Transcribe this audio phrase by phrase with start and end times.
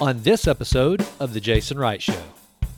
[0.00, 2.22] on this episode of The Jason Wright Show.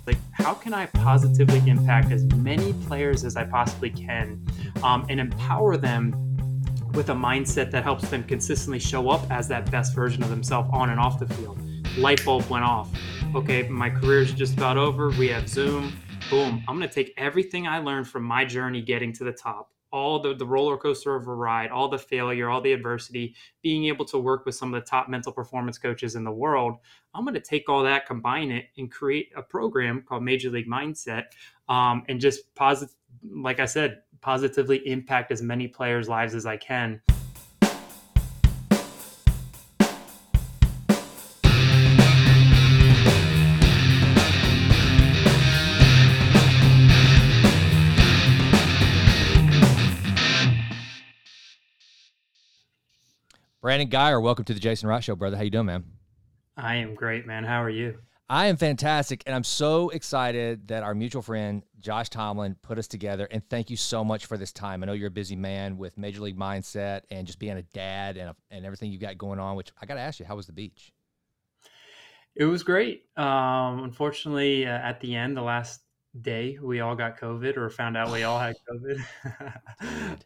[0.06, 4.44] Like, how can I positively impact as many players as I possibly can
[4.82, 6.14] um, and empower them
[6.92, 10.68] with a mindset that helps them consistently show up as that best version of themselves
[10.72, 11.58] on and off the field?
[11.96, 12.90] Light bulb went off.
[13.34, 15.10] Okay, my career's just about over.
[15.10, 15.98] We have Zoom.
[16.30, 16.62] Boom.
[16.68, 20.20] I'm going to take everything I learned from my journey getting to the top all
[20.20, 24.04] the, the roller coaster of a ride, all the failure, all the adversity, being able
[24.04, 26.76] to work with some of the top mental performance coaches in the world,
[27.14, 30.68] I'm going to take all that, combine it, and create a program called Major League
[30.68, 31.24] Mindset,
[31.68, 32.94] um, and just positive,
[33.28, 37.00] like I said, positively impact as many players' lives as I can.
[53.66, 55.36] Brandon Guyer, welcome to the Jason Wright Show, brother.
[55.36, 55.82] How you doing, man?
[56.56, 57.42] I am great, man.
[57.42, 57.98] How are you?
[58.30, 62.86] I am fantastic, and I'm so excited that our mutual friend Josh Tomlin put us
[62.86, 63.26] together.
[63.28, 64.84] And thank you so much for this time.
[64.84, 68.16] I know you're a busy man with Major League mindset and just being a dad
[68.16, 69.56] and a, and everything you've got going on.
[69.56, 70.92] Which I got to ask you, how was the beach?
[72.36, 73.06] It was great.
[73.16, 75.80] Um, unfortunately, uh, at the end, the last
[76.22, 79.04] day we all got COVID or found out we all had COVID.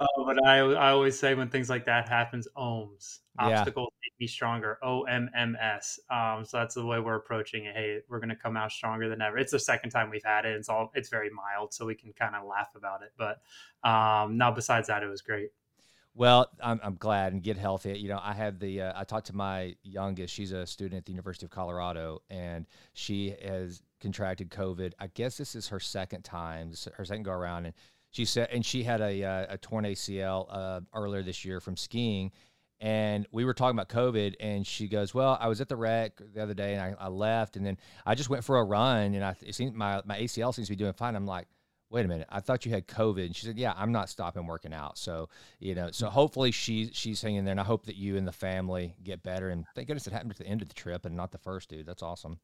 [0.01, 4.09] uh, but I, I always say when things like that happens, ohms, obstacles yeah.
[4.09, 6.01] make me stronger, O M M S.
[6.11, 7.75] Um, so that's the way we're approaching it.
[7.75, 9.39] Hey, we're going to come out stronger than ever.
[9.39, 10.57] It's the second time we've had it.
[10.57, 13.13] It's all, it's very mild, so we can kind of laugh about it.
[13.17, 13.41] But
[13.89, 15.51] um, now, besides that, it was great.
[16.15, 17.99] Well, I'm, I'm glad and get healthy.
[17.99, 20.35] You know, I had the uh, I talked to my youngest.
[20.35, 24.93] She's a student at the University of Colorado, and she has contracted COVID.
[24.99, 27.75] I guess this is her second time, her second go around, and
[28.11, 31.77] she said, and she had a uh, a torn ACL uh, earlier this year from
[31.77, 32.33] skiing.
[32.83, 36.21] And we were talking about COVID, and she goes, "Well, I was at the rec
[36.35, 39.15] the other day, and I, I left, and then I just went for a run,
[39.15, 41.47] and I it seems my my ACL seems to be doing fine." I'm like,
[41.91, 43.27] wait a minute, I thought you had COVID.
[43.27, 44.97] And she said, yeah, I'm not stopping working out.
[44.97, 45.29] So,
[45.59, 47.53] you know, so hopefully she, she's hanging there.
[47.53, 49.51] And I hope that you and the family get better.
[49.51, 51.69] And thank goodness it happened at the end of the trip and not the first,
[51.69, 51.87] dude.
[51.87, 52.39] That's awesome.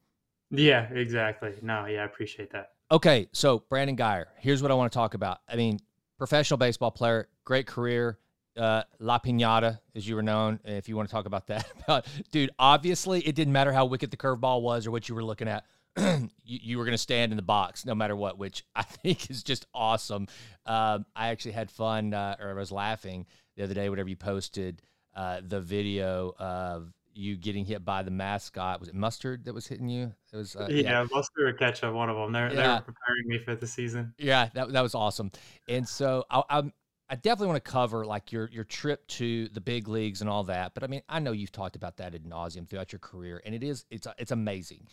[0.50, 1.54] Yeah, exactly.
[1.62, 2.72] No, yeah, I appreciate that.
[2.90, 3.28] Okay.
[3.32, 5.38] So, Brandon Guyer, here's what I want to talk about.
[5.48, 5.78] I mean,
[6.18, 8.18] professional baseball player, great career.
[8.56, 11.66] Uh, La Pinata, as you were known, if you want to talk about that.
[12.32, 15.46] dude, obviously, it didn't matter how wicked the curveball was or what you were looking
[15.46, 15.64] at
[15.98, 19.30] you, you, were going to stand in the box no matter what, which I think
[19.30, 20.28] is just awesome.
[20.66, 23.26] Um, I actually had fun, uh, or I was laughing
[23.56, 24.82] the other day whenever you posted
[25.14, 28.78] uh, the video of you getting hit by the mascot.
[28.78, 30.12] Was it Mustard that was hitting you?
[30.32, 32.32] It was uh, yeah, yeah, Mustard or Ketchup, one of them.
[32.32, 32.54] They're yeah.
[32.54, 34.14] they're preparing me for the season.
[34.18, 35.30] Yeah, that that was awesome.
[35.68, 36.72] And so I, I'm.
[37.08, 40.42] I definitely want to cover like your your trip to the big leagues and all
[40.44, 40.74] that.
[40.74, 43.54] But I mean, I know you've talked about that ad nauseum throughout your career, and
[43.54, 44.88] it is it's it's amazing.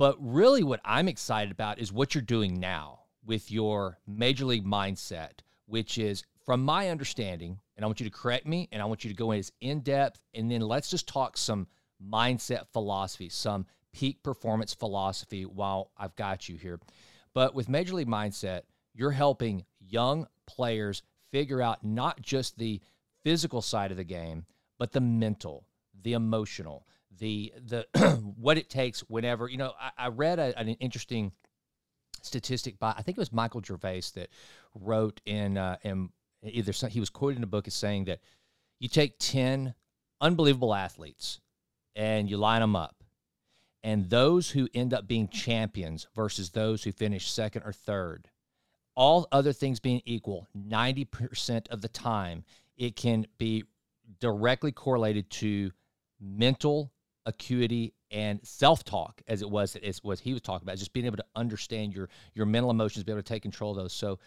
[0.00, 4.64] But really, what I'm excited about is what you're doing now with your major league
[4.64, 8.86] mindset, which is, from my understanding, and I want you to correct me and I
[8.86, 11.66] want you to go in as in depth, and then let's just talk some
[12.02, 16.80] mindset philosophy, some peak performance philosophy while I've got you here.
[17.34, 18.62] But with Major League Mindset,
[18.94, 22.80] you're helping young players figure out not just the
[23.22, 24.46] physical side of the game,
[24.78, 25.66] but the mental,
[26.02, 26.86] the emotional,
[27.18, 27.86] the the
[28.36, 31.32] what it takes whenever you know I, I read a, an interesting
[32.22, 34.28] statistic by I think it was Michael Gervais that
[34.74, 36.10] wrote in uh, in
[36.42, 38.20] either some, he was quoted in a book as saying that
[38.78, 39.74] you take ten
[40.20, 41.40] unbelievable athletes
[41.96, 43.02] and you line them up
[43.82, 48.28] and those who end up being champions versus those who finish second or third
[48.94, 52.44] all other things being equal 90% of the time
[52.76, 53.64] it can be
[54.20, 55.70] directly correlated to
[56.20, 56.92] mental
[57.26, 61.16] acuity and self-talk as it was as was he was talking about just being able
[61.16, 63.92] to understand your your mental emotions be able to take control of those.
[63.92, 64.18] So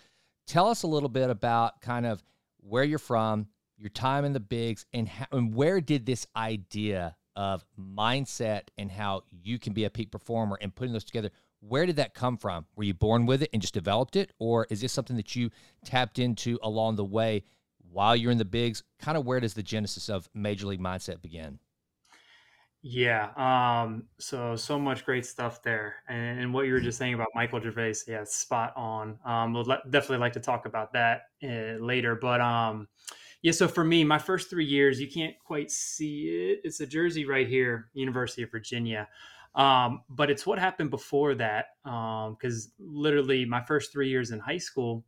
[0.47, 2.23] tell us a little bit about kind of
[2.59, 7.15] where you're from your time in the bigs and, how, and where did this idea
[7.35, 11.31] of mindset and how you can be a peak performer and putting those together
[11.67, 12.65] where did that come from?
[12.75, 14.33] Were you born with it and just developed it?
[14.37, 15.49] Or is this something that you
[15.85, 17.43] tapped into along the way
[17.89, 18.83] while you're in the bigs?
[18.99, 21.59] Kind of where does the genesis of major league mindset begin
[22.85, 23.29] yeah.
[23.37, 27.29] Um, so so much great stuff there, and, and, what you were just saying about
[27.33, 29.17] Michael Gervais, yeah, spot on.
[29.25, 32.89] Um, we'll le- definitely like to talk about that uh, later, but um,
[33.41, 33.53] yeah.
[33.53, 36.59] So for me, my first three years, you can't quite see it.
[36.65, 39.07] It's a jersey right here, University of Virginia.
[39.55, 44.39] Um, but it's what happened before that, because um, literally my first three years in
[44.39, 45.05] high school,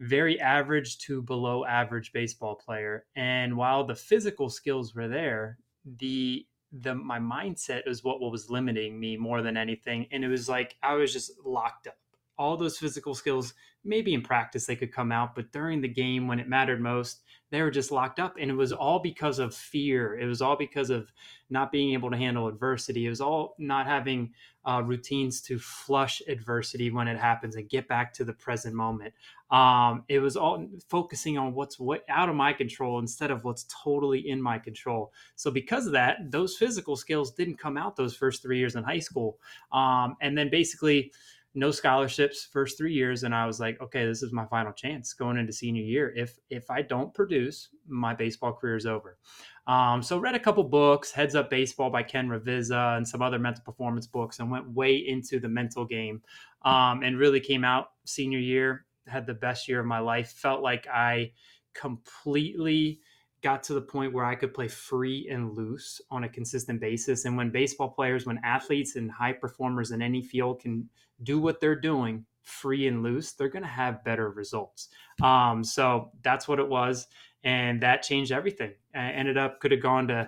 [0.00, 5.58] very average to below average baseball player, and while the physical skills were there,
[5.98, 6.44] the
[6.82, 10.06] the my mindset is what was limiting me more than anything.
[10.12, 11.96] And it was like i was just locked up
[12.38, 13.54] all those physical skills
[13.84, 17.22] maybe in practice they could come out but during the game when it mattered most
[17.50, 20.18] they were just locked up and it was all because of fear.
[20.18, 21.12] It was all because of
[21.48, 23.06] not being able to handle adversity.
[23.06, 24.32] It was all not having
[24.64, 29.14] uh, routines to flush adversity when it happens and get back to the present moment.
[29.52, 33.64] Um, it was all focusing on what's what out of my control instead of what's
[33.84, 35.12] totally in my control.
[35.36, 38.82] So because of that those physical skills didn't come out those first three years in
[38.82, 39.38] high school.
[39.70, 41.12] Um, and then basically
[41.56, 45.12] no scholarships first three years and i was like okay this is my final chance
[45.14, 46.12] going into senior year.
[46.14, 49.18] If if i don't produce my baseball career is over.
[49.66, 53.38] Um, so read a couple books heads up baseball by ken ravizza and some other
[53.38, 56.22] mental performance books and went way into the mental game
[56.62, 60.30] um, and really came out senior year had the best year of my life.
[60.30, 61.32] Felt like i
[61.74, 63.00] completely
[63.46, 67.26] got to the point where I could play free and loose on a consistent basis.
[67.26, 70.88] And when baseball players, when athletes and high performers in any field can
[71.22, 74.88] do what they're doing free and loose, they're going to have better results.
[75.22, 77.06] Um, so that's what it was.
[77.44, 78.72] And that changed everything.
[78.92, 80.26] I ended up, could have gone to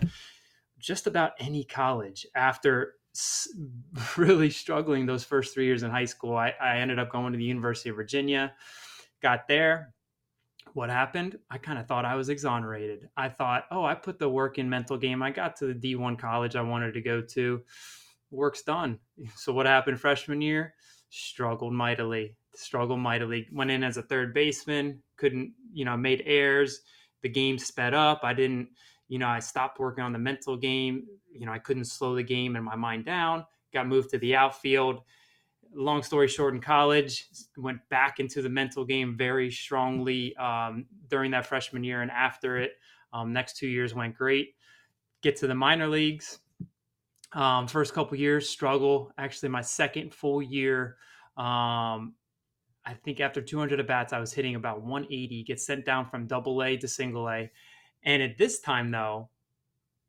[0.79, 2.94] just about any college after
[4.17, 6.37] really struggling those first three years in high school.
[6.37, 8.53] I, I ended up going to the University of Virginia,
[9.21, 9.93] got there,
[10.78, 13.08] what happened, I kind of thought I was exonerated.
[13.16, 15.25] I thought, oh, I put the work in mental game.
[15.25, 17.60] I got to the D1 college I wanted to go to.
[18.30, 19.00] Work's done.
[19.34, 20.75] So what happened freshman year?
[21.10, 22.36] Struggled mightily.
[22.54, 23.48] Struggled mightily.
[23.52, 25.02] Went in as a third baseman.
[25.16, 26.82] Couldn't, you know, made errors.
[27.22, 28.20] The game sped up.
[28.22, 28.69] I didn't,
[29.08, 31.08] you know, I stopped working on the mental game.
[31.32, 33.44] You know, I couldn't slow the game and my mind down.
[33.75, 35.00] Got moved to the outfield
[35.75, 41.31] long story short, in college, went back into the mental game very strongly um, during
[41.32, 42.73] that freshman year and after it.
[43.12, 44.55] Um, next two years went great.
[45.23, 46.41] Get to the minor leagues.
[47.32, 49.12] Um, first couple years struggle.
[49.19, 50.97] Actually, my second full year,
[51.37, 52.14] um,
[52.85, 55.44] I think after 200 at bats, I was hitting about 180.
[55.44, 57.50] Get sent down from Double A to Single A,
[58.03, 59.29] and at this time though,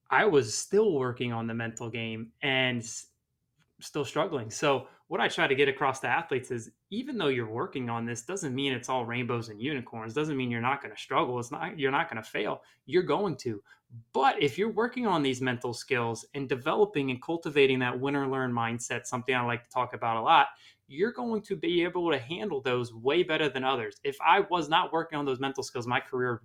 [0.09, 2.83] I was still working on the mental game and
[3.81, 4.49] still struggling.
[4.49, 8.05] So what I try to get across to athletes is even though you're working on
[8.05, 10.13] this doesn't mean it's all rainbows and unicorns.
[10.13, 11.39] Doesn't mean you're not going to struggle.
[11.39, 12.61] It's not you're not going to fail.
[12.85, 13.61] You're going to.
[14.13, 18.53] But if you're working on these mental skills and developing and cultivating that winner learn
[18.53, 20.49] mindset, something I like to talk about a lot,
[20.87, 23.95] you're going to be able to handle those way better than others.
[24.03, 26.43] If I was not working on those mental skills, my career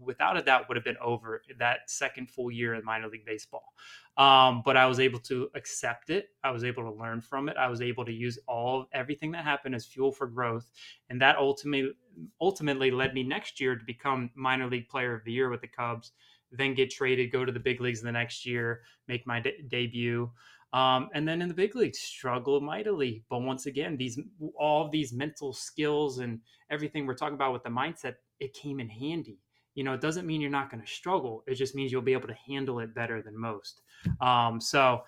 [0.00, 3.74] without a doubt would have been over that second full year in minor league baseball.
[4.16, 6.28] Um, but I was able to accept it.
[6.42, 7.56] I was able to learn from it.
[7.56, 10.70] I was able to use all everything that happened as fuel for growth,
[11.10, 11.92] and that ultimately
[12.40, 15.68] ultimately led me next year to become minor league player of the year with the
[15.68, 16.12] Cubs.
[16.52, 20.30] Then get traded, go to the big leagues the next year, make my de- debut.
[20.72, 23.24] Um, and then in the big leagues, struggle mightily.
[23.28, 24.20] But once again, these
[24.56, 26.40] all these mental skills and
[26.70, 29.40] everything we're talking about with the mindset, it came in handy
[29.74, 31.44] you know, it doesn't mean you're not going to struggle.
[31.46, 33.80] It just means you'll be able to handle it better than most.
[34.20, 35.04] Um, so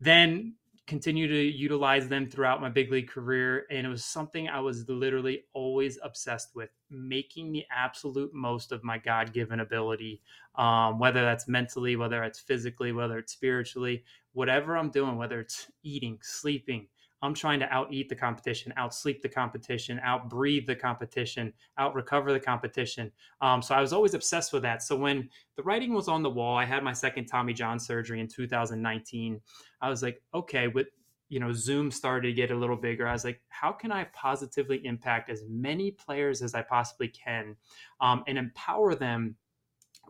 [0.00, 0.54] then
[0.86, 3.66] continue to utilize them throughout my big league career.
[3.70, 8.84] And it was something I was literally always obsessed with making the absolute most of
[8.84, 10.20] my God given ability,
[10.56, 15.70] um, whether that's mentally, whether it's physically, whether it's spiritually, whatever I'm doing, whether it's
[15.82, 16.86] eating, sleeping,
[17.24, 21.52] I'm trying to out eat the competition, out sleep the competition, out breathe the competition,
[21.78, 23.10] out recover the competition.
[23.40, 24.82] Um, so I was always obsessed with that.
[24.82, 28.20] So when the writing was on the wall, I had my second Tommy John surgery
[28.20, 29.40] in 2019.
[29.80, 30.88] I was like, okay, with
[31.30, 33.08] you know Zoom started to get a little bigger.
[33.08, 37.56] I was like, how can I positively impact as many players as I possibly can,
[38.00, 39.36] um, and empower them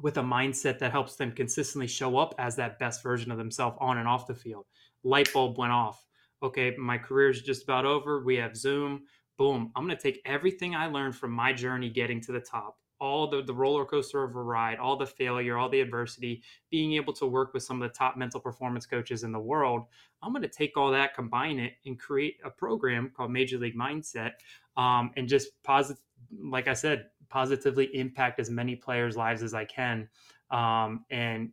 [0.02, 3.76] with a mindset that helps them consistently show up as that best version of themselves
[3.80, 4.66] on and off the field.
[5.04, 6.04] Light bulb went off
[6.42, 8.22] okay, my career is just about over.
[8.22, 9.02] We have Zoom.
[9.36, 9.72] Boom.
[9.74, 13.28] I'm going to take everything I learned from my journey getting to the top, all
[13.28, 17.12] the, the roller coaster of a ride, all the failure, all the adversity, being able
[17.14, 19.84] to work with some of the top mental performance coaches in the world.
[20.22, 23.76] I'm going to take all that, combine it, and create a program called Major League
[23.76, 24.32] Mindset
[24.76, 26.02] um, and just positive,
[26.40, 30.08] like I said, positively impact as many players' lives as I can.
[30.50, 31.50] Um, and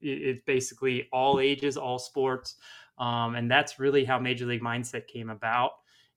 [0.00, 2.56] it's basically all ages, all sports.
[2.98, 5.72] Um, and that's really how Major League Mindset came about.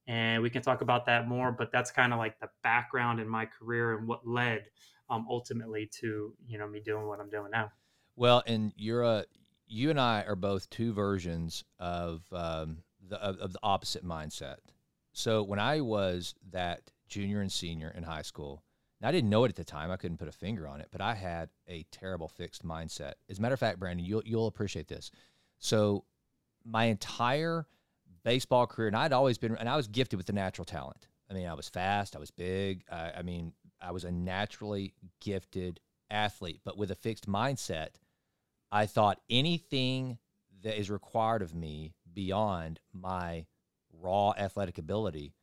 [0.07, 3.27] And we can talk about that more, but that's kind of like the background in
[3.27, 4.65] my career and what led
[5.09, 7.71] um, ultimately to you know me doing what I'm doing now.
[8.15, 9.25] Well, and you're a
[9.67, 14.57] you and I are both two versions of um, the of, of the opposite mindset.
[15.13, 18.63] So when I was that junior and senior in high school,
[19.01, 19.91] I didn't know it at the time.
[19.91, 23.13] I couldn't put a finger on it, but I had a terrible fixed mindset.
[23.29, 25.11] As a matter of fact, Brandon, you'll you'll appreciate this.
[25.59, 26.05] So
[26.67, 27.65] my entire
[28.23, 31.07] baseball career, and I'd always been, and I was gifted with the natural talent.
[31.29, 32.83] I mean, I was fast, I was big.
[32.91, 37.89] I, I mean, I was a naturally gifted athlete, but with a fixed mindset,
[38.71, 40.17] I thought anything
[40.63, 43.45] that is required of me beyond my
[43.93, 45.33] raw athletic ability,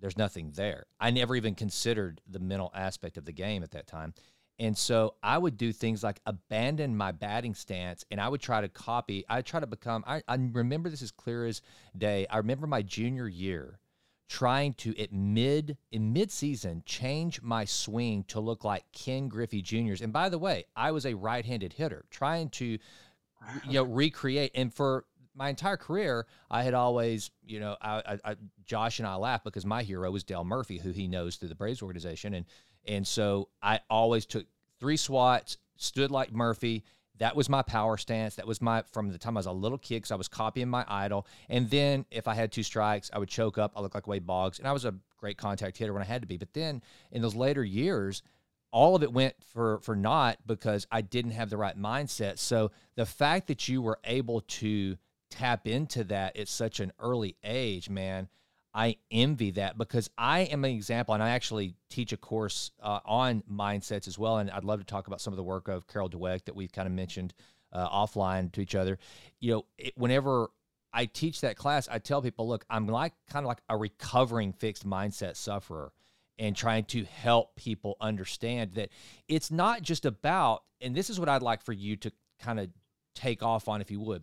[0.00, 0.86] there's nothing there.
[1.00, 4.14] I never even considered the mental aspect of the game at that time.
[4.58, 8.60] And so I would do things like abandon my batting stance and I would try
[8.60, 9.24] to copy.
[9.28, 11.62] I try to become, I, I remember this as clear as
[11.96, 12.26] day.
[12.30, 13.80] I remember my junior year
[14.28, 19.60] trying to at mid in mid season change my swing to look like Ken Griffey
[19.60, 20.00] Jr.'s.
[20.00, 24.52] And by the way, I was a right-handed hitter, trying to you know recreate.
[24.54, 25.04] And for
[25.34, 29.44] my entire career, I had always, you know, I, I, I, Josh and I laugh
[29.44, 32.46] because my hero was Dale Murphy, who he knows through the Braves organization, and
[32.86, 34.46] and so I always took
[34.80, 36.84] three swats, stood like Murphy.
[37.18, 38.34] That was my power stance.
[38.36, 40.68] That was my from the time I was a little kid because I was copying
[40.68, 41.26] my idol.
[41.48, 43.72] And then if I had two strikes, I would choke up.
[43.76, 46.22] I looked like Wade Boggs, and I was a great contact hitter when I had
[46.22, 46.36] to be.
[46.36, 48.22] But then in those later years,
[48.72, 52.38] all of it went for for naught because I didn't have the right mindset.
[52.38, 54.96] So the fact that you were able to
[55.30, 58.28] tap into that at such an early age, man,
[58.74, 63.00] I envy that because I am an example, and I actually teach a course uh,
[63.04, 64.38] on mindsets as well.
[64.38, 66.72] And I'd love to talk about some of the work of Carol Dweck that we've
[66.72, 67.34] kind of mentioned
[67.72, 68.98] uh, offline to each other.
[69.40, 70.48] You know, it, whenever
[70.92, 74.52] I teach that class, I tell people, look, I'm like kind of like a recovering
[74.52, 75.92] fixed mindset sufferer
[76.38, 78.88] and trying to help people understand that
[79.28, 82.70] it's not just about, and this is what I'd like for you to kind of
[83.14, 84.22] take off on, if you would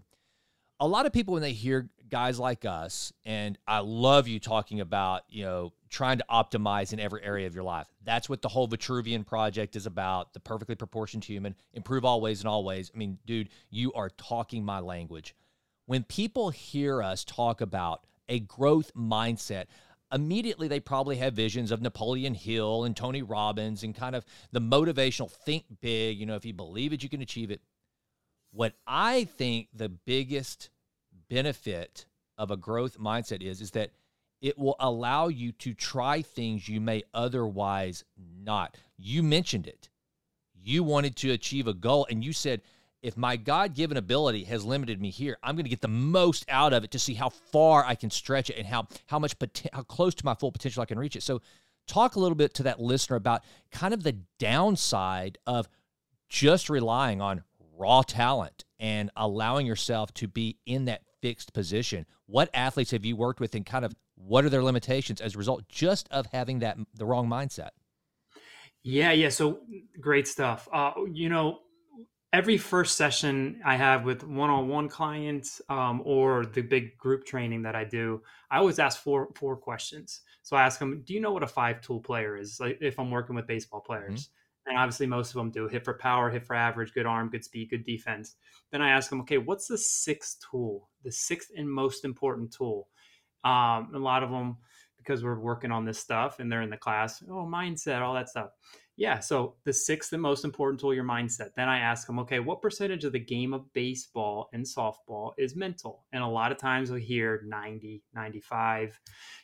[0.79, 4.79] a lot of people when they hear guys like us and i love you talking
[4.79, 7.87] about you know trying to optimize in every area of your life.
[8.03, 12.47] That's what the whole vitruvian project is about the perfectly proportioned human improve always and
[12.47, 12.91] always.
[12.93, 15.35] I mean dude you are talking my language.
[15.85, 19.65] When people hear us talk about a growth mindset
[20.11, 24.59] immediately they probably have visions of napoleon hill and tony robbins and kind of the
[24.59, 27.61] motivational think big you know if you believe it you can achieve it.
[28.51, 30.71] What I think the biggest
[31.29, 32.05] benefit
[32.37, 33.91] of a growth mindset is is that
[34.41, 38.05] it will allow you to try things you may otherwise
[38.43, 38.77] not.
[38.97, 39.89] You mentioned it.
[40.61, 42.61] You wanted to achieve a goal and you said
[43.01, 46.73] if my God-given ability has limited me here, I'm going to get the most out
[46.73, 49.35] of it to see how far I can stretch it and how how much
[49.71, 51.23] how close to my full potential I can reach it.
[51.23, 51.41] So
[51.87, 55.67] talk a little bit to that listener about kind of the downside of
[56.27, 57.43] just relying on
[57.77, 62.05] raw talent and allowing yourself to be in that fixed position.
[62.25, 65.37] What athletes have you worked with and kind of what are their limitations as a
[65.37, 67.69] result just of having that the wrong mindset?
[68.83, 69.29] Yeah, yeah.
[69.29, 69.59] So
[69.99, 70.67] great stuff.
[70.71, 71.59] Uh, you know,
[72.31, 77.75] every first session I have with one-on-one clients um, or the big group training that
[77.75, 80.21] I do, I always ask four four questions.
[80.43, 83.11] So I ask them, "Do you know what a five-tool player is?" Like if I'm
[83.11, 84.29] working with baseball players.
[84.69, 87.43] And obviously most of them do hit for power, hit for average, good arm, good
[87.43, 88.35] speed, good defense.
[88.71, 92.87] Then I ask them, okay, what's the sixth tool, the sixth and most important tool?
[93.43, 94.57] Um, a lot of them,
[94.97, 98.29] because we're working on this stuff and they're in the class, oh, mindset, all that
[98.29, 98.51] stuff.
[98.95, 101.51] Yeah, so the sixth and most important tool, your mindset.
[101.55, 105.55] Then I ask them, okay, what percentage of the game of baseball and softball is
[105.55, 106.05] mental?
[106.11, 108.99] And a lot of times we hear 90, 95,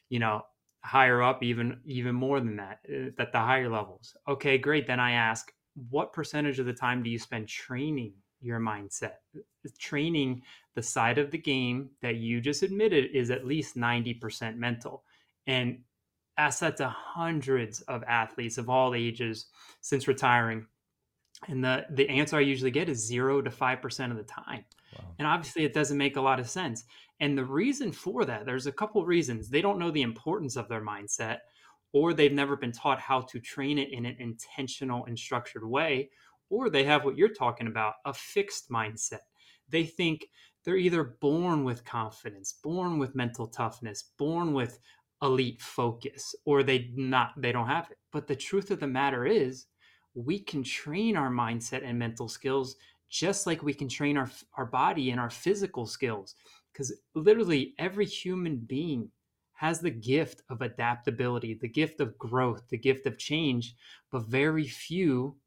[0.09, 0.41] you know,
[0.85, 4.15] higher up even even more than that uh, at the higher levels.
[4.27, 5.51] Okay great then i ask
[5.89, 9.15] what percentage of the time do you spend training your mindset?
[9.79, 10.41] Training
[10.75, 15.03] the side of the game that you just admitted is at least 90% mental.
[15.47, 15.79] And
[16.37, 19.47] ask that to hundreds of athletes of all ages
[19.81, 20.65] since retiring.
[21.47, 24.63] And the the answer i usually get is 0 to 5% of the time.
[24.97, 25.05] Wow.
[25.19, 26.85] and obviously it doesn't make a lot of sense
[27.19, 29.49] and the reason for that, there's a couple reasons.
[29.49, 31.39] They don't know the importance of their mindset,
[31.93, 36.09] or they've never been taught how to train it in an intentional and structured way,
[36.49, 39.19] or they have what you're talking about a fixed mindset.
[39.69, 40.27] They think
[40.63, 44.79] they're either born with confidence, born with mental toughness, born with
[45.21, 47.97] elite focus, or they not they don't have it.
[48.11, 49.67] But the truth of the matter is,
[50.15, 52.75] we can train our mindset and mental skills
[53.09, 56.35] just like we can train our our body and our physical skills
[56.75, 59.09] because literally every human being
[59.53, 63.75] has the gift of adaptability, the gift of growth, the gift of change,
[64.11, 65.37] but very few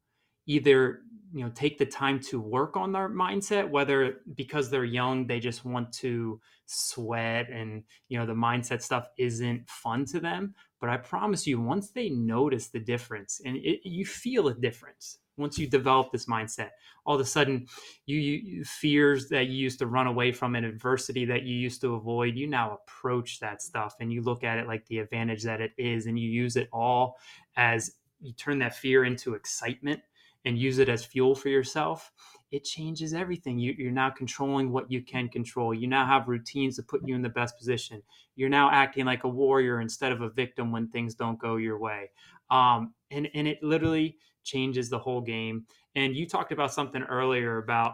[0.47, 5.27] either you know take the time to work on their mindset whether because they're young
[5.27, 10.55] they just want to sweat and you know the mindset stuff isn't fun to them.
[10.81, 15.19] But i promise you once they notice the difference and it, you feel a difference
[15.39, 16.69] once you develop this mindset,
[17.05, 17.65] all of a sudden,
[18.05, 21.81] you, you fears that you used to run away from and adversity that you used
[21.81, 25.43] to avoid, you now approach that stuff and you look at it like the advantage
[25.43, 27.17] that it is, and you use it all
[27.55, 30.01] as you turn that fear into excitement
[30.45, 32.11] and use it as fuel for yourself
[32.51, 33.59] it changes everything.
[33.59, 35.73] You, are now controlling what you can control.
[35.73, 38.01] You now have routines to put you in the best position.
[38.35, 41.77] You're now acting like a warrior instead of a victim when things don't go your
[41.77, 42.09] way.
[42.49, 44.17] Um, and, and it literally
[44.51, 45.65] changes the whole game.
[45.95, 47.91] And you talked about something earlier about,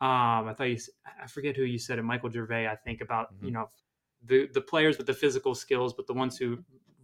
[0.00, 0.78] um, I thought you,
[1.22, 3.46] I forget who you said it, Michael Gervais, I think about, mm-hmm.
[3.46, 3.68] you know,
[4.24, 6.58] the, the players with the physical skills, but the ones who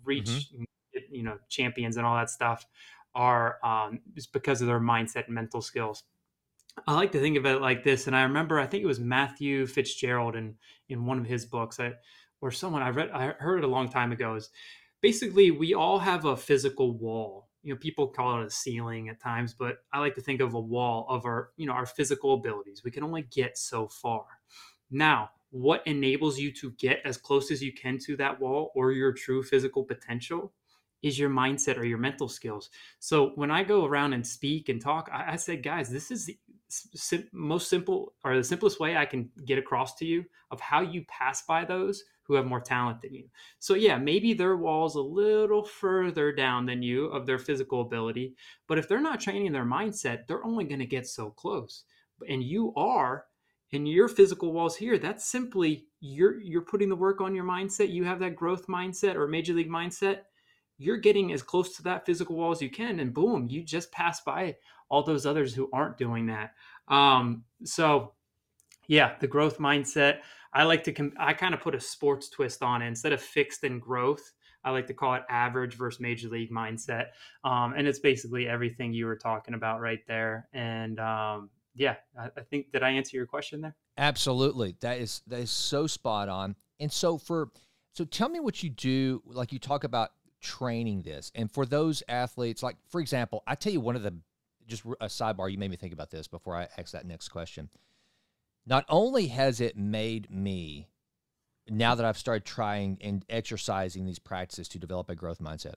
[0.05, 0.65] reach, mm-hmm.
[1.11, 2.67] you know, champions and all that stuff
[3.15, 6.05] are um, just because of their mindset and mental skills.
[6.87, 9.01] I like to think of it like this, and I remember I think it was
[9.01, 10.55] Matthew Fitzgerald in
[10.89, 11.95] in one of his books, I,
[12.41, 14.37] or someone I read I heard it a long time ago.
[14.37, 14.51] Is
[15.01, 17.48] basically we all have a physical wall.
[17.63, 20.55] You know, people call it a ceiling at times, but I like to think of
[20.55, 22.83] a wall of our you know our physical abilities.
[22.85, 24.25] We can only get so far.
[24.91, 28.93] Now, what enables you to get as close as you can to that wall or
[28.93, 30.53] your true physical potential
[31.03, 32.71] is your mindset or your mental skills.
[32.99, 36.27] So when I go around and speak and talk, I, I say, guys, this is
[36.27, 36.39] the
[36.69, 40.81] sim- most simple or the simplest way I can get across to you of how
[40.81, 43.25] you pass by those who have more talent than you.
[43.59, 48.35] So yeah, maybe their wall's a little further down than you of their physical ability,
[48.69, 51.85] but if they're not training their mindset, they're only going to get so close.
[52.29, 53.25] And you are
[53.73, 57.93] and your physical walls here that's simply you're you're putting the work on your mindset
[57.93, 60.21] you have that growth mindset or major league mindset
[60.79, 63.93] you're getting as close to that physical wall as you can and boom you just
[63.93, 64.57] pass by
[64.89, 66.53] all those others who aren't doing that
[66.89, 68.15] um, so
[68.89, 70.19] yeah the growth mindset.
[70.53, 72.87] I like to com- i kind of put a sports twist on it.
[72.87, 74.33] Instead of fixed and growth
[74.65, 77.07] i like to call it average versus major league mindset.
[77.45, 80.49] Um, and it's basically everything you were talking about right there.
[80.53, 83.77] And um, yeah I, I think did i answer your question there?
[83.97, 84.77] Absolutely.
[84.81, 86.57] That is that is so spot on.
[86.81, 87.51] And so for
[87.93, 90.11] so tell me what you do like you talk about
[90.41, 91.33] training this.
[91.35, 94.15] And for those athletes, like for example, I tell you one of the
[94.67, 97.71] just a sidebar, you made me think about this before I ask that next question.
[98.69, 100.89] Not only has it made me
[101.71, 105.77] now that I've started trying and exercising these practices to develop a growth mindset,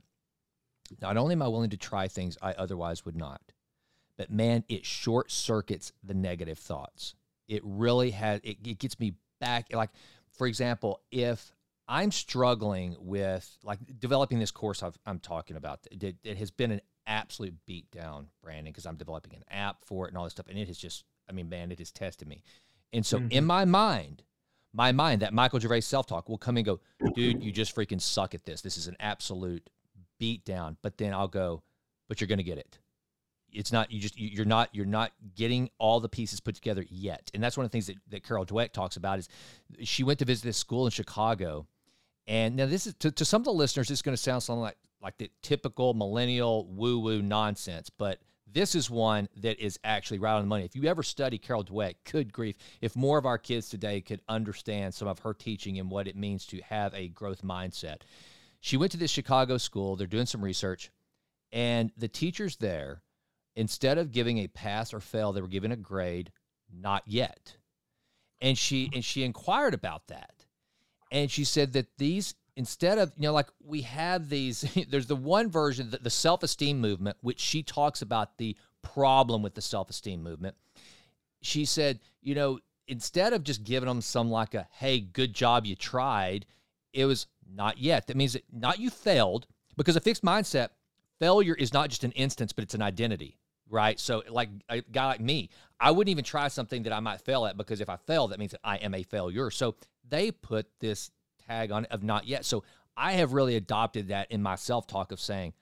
[1.02, 3.42] not only am I willing to try things I otherwise would not,
[4.18, 7.16] but man, it short circuits the negative thoughts.
[7.48, 9.68] It really has, it, it gets me back.
[9.74, 9.92] Like,
[10.34, 11.54] for example, if
[11.88, 15.80] I'm struggling with like developing this course i am talking about.
[15.92, 20.10] It, it, has been an absolute beatdown, Brandon, because I'm developing an app for it
[20.10, 22.44] and all this stuff, and it has just, I mean, man, it has tested me.
[22.94, 23.32] And so mm-hmm.
[23.32, 24.24] in my mind,
[24.74, 26.80] my mind, that Michael Gervais self talk will come and go,
[27.14, 28.62] dude, you just freaking suck at this.
[28.62, 29.70] This is an absolute
[30.20, 30.78] beatdown.
[30.82, 31.64] But then I'll go,
[32.08, 32.80] but you're gonna get it.
[33.52, 37.30] It's not you just you're not you're not getting all the pieces put together yet.
[37.34, 39.28] And that's one of the things that, that Carol Dweck talks about is
[39.82, 41.68] she went to visit this school in Chicago
[42.28, 44.62] and now this is to, to some of the listeners, it's going to sound something
[44.62, 48.20] like like the typical millennial woo-woo nonsense, but
[48.54, 50.66] this is one that is actually right on the money.
[50.66, 54.22] If you ever study Carol Dweck, good grief, if more of our kids today could
[54.28, 58.02] understand some of her teaching and what it means to have a growth mindset.
[58.60, 60.92] She went to this Chicago school, they're doing some research,
[61.52, 63.02] and the teachers there,
[63.56, 66.32] instead of giving a pass or fail, they were giving a grade,
[66.72, 67.58] not yet.
[68.40, 70.46] And she and she inquired about that
[71.12, 75.16] and she said that these instead of you know like we have these there's the
[75.16, 80.22] one version the, the self-esteem movement which she talks about the problem with the self-esteem
[80.22, 80.56] movement.
[81.42, 85.66] She said you know instead of just giving them some like a hey good job
[85.66, 86.46] you tried
[86.94, 88.08] it was not yet.
[88.08, 90.70] That means that not you failed because a fixed mindset
[91.20, 93.38] failure is not just an instance but it's an identity
[93.70, 93.98] right?
[94.02, 97.46] So like a guy like me i wouldn't even try something that i might fail
[97.46, 99.50] at because if i fail that means that i am a failure.
[99.50, 99.76] So
[100.08, 101.10] they put this
[101.52, 102.46] tag on of not yet.
[102.46, 102.64] So
[102.98, 105.54] I have really adopted that in my self talk of saying,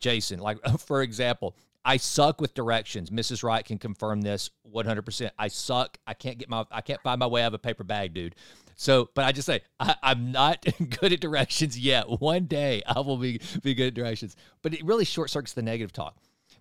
[0.00, 3.10] Jason, like for example, I suck with directions.
[3.10, 3.44] Mrs.
[3.44, 5.30] Wright can confirm this 100%.
[5.38, 5.98] I suck.
[6.04, 8.34] I can't get my, I can't find my way out of a paper bag, dude.
[8.74, 10.66] So, but I just say I, am not
[11.00, 12.20] good at directions yet.
[12.20, 14.36] One day I will be be good at directions.
[14.62, 16.16] But it really short circuits the negative talk.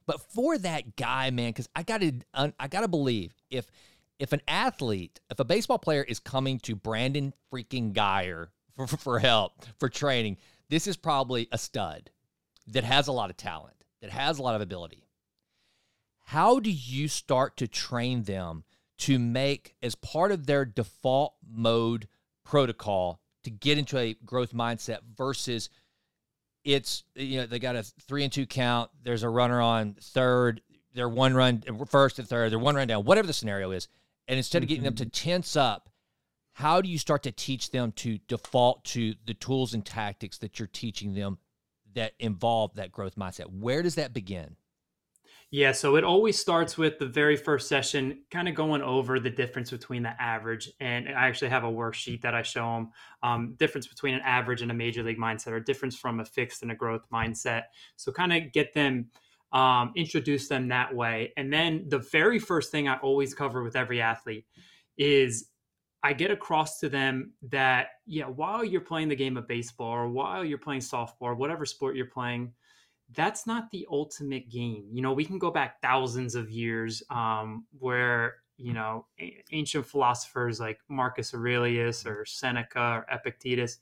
[0.06, 3.70] But for that guy, man, because I gotta I gotta believe if
[4.20, 9.20] if an athlete, if a baseball player is coming to Brandon freaking Guyer for, for
[9.20, 10.38] help, for training,
[10.70, 12.10] this is probably a stud
[12.68, 15.08] that has a lot of talent, that has a lot of ability.
[16.24, 18.64] How do you start to train them
[19.00, 22.08] to make, as part of their default mode
[22.44, 25.70] protocol, to get into a growth mindset versus
[26.64, 30.62] it's, you know, they got a three and two count, there's a runner on third,
[30.96, 33.88] they're one run first and third, they're one run down, whatever the scenario is.
[34.28, 35.30] And instead of getting them to Mm-hmm.
[35.30, 35.92] tense up,
[36.56, 40.58] how do you start to teach them to default to the tools and tactics that
[40.58, 41.38] you're teaching them
[41.96, 43.48] that involve that growth mindset?
[43.48, 44.56] Where does that begin?
[45.52, 49.30] Yeah, so it always starts with the very first session, kind of going over the
[49.30, 50.72] difference between the average.
[50.80, 52.92] And I actually have a worksheet that I show them
[53.22, 56.62] um, difference between an average and a major league mindset, or difference from a fixed
[56.62, 57.64] and a growth mindset.
[57.98, 59.08] So kind of get them,
[59.52, 61.34] um, introduce them that way.
[61.36, 64.46] And then the very first thing I always cover with every athlete
[64.98, 65.50] is
[66.06, 70.08] I get across to them that, yeah, while you're playing the game of baseball or
[70.08, 72.54] while you're playing softball or whatever sport you're playing,
[73.16, 74.86] that's not the ultimate game.
[74.94, 79.88] You know, we can go back thousands of years um, where, you know, a- ancient
[79.88, 83.80] philosophers like Marcus Aurelius or Seneca or Epictetus,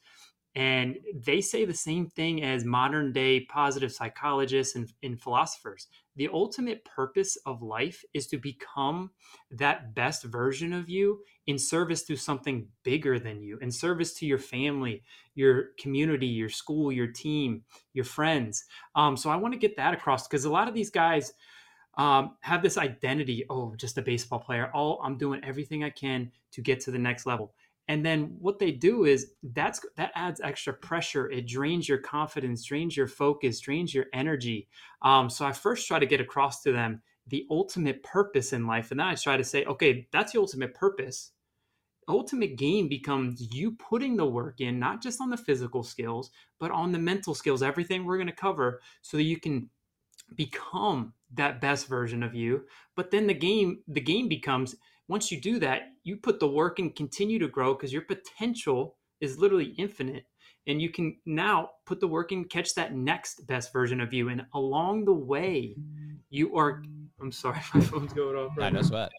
[0.55, 5.89] and they say the same thing as modern day positive psychologists and, and philosophers.
[6.15, 9.11] The ultimate purpose of life is to become
[9.51, 14.25] that best version of you in service to something bigger than you, in service to
[14.25, 15.03] your family,
[15.35, 18.65] your community, your school, your team, your friends.
[18.95, 21.33] Um, so I want to get that across because a lot of these guys
[21.95, 23.45] um, have this identity.
[23.49, 24.71] Oh, just a baseball player.
[24.73, 27.53] Oh, I'm doing everything I can to get to the next level.
[27.87, 31.29] And then what they do is that's that adds extra pressure.
[31.29, 34.67] It drains your confidence, drains your focus, drains your energy.
[35.01, 38.91] Um, so I first try to get across to them the ultimate purpose in life,
[38.91, 41.31] and then I try to say, okay, that's the ultimate purpose
[42.07, 46.71] ultimate game becomes you putting the work in not just on the physical skills but
[46.71, 49.69] on the mental skills everything we're going to cover so that you can
[50.35, 52.63] become that best version of you
[52.95, 54.75] but then the game the game becomes
[55.07, 58.95] once you do that you put the work and continue to grow because your potential
[59.21, 60.25] is literally infinite
[60.67, 64.29] and you can now put the work in catch that next best version of you
[64.29, 65.75] and along the way
[66.29, 66.83] you are
[67.21, 68.87] i'm sorry my phone's going off I know now.
[68.87, 69.11] sweat.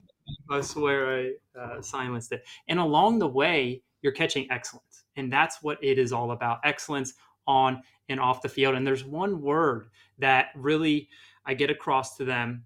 [0.50, 2.44] I swear I uh, silenced it.
[2.68, 5.04] And along the way, you're catching excellence.
[5.16, 7.14] And that's what it is all about excellence
[7.46, 8.74] on and off the field.
[8.74, 11.08] And there's one word that really
[11.46, 12.64] I get across to them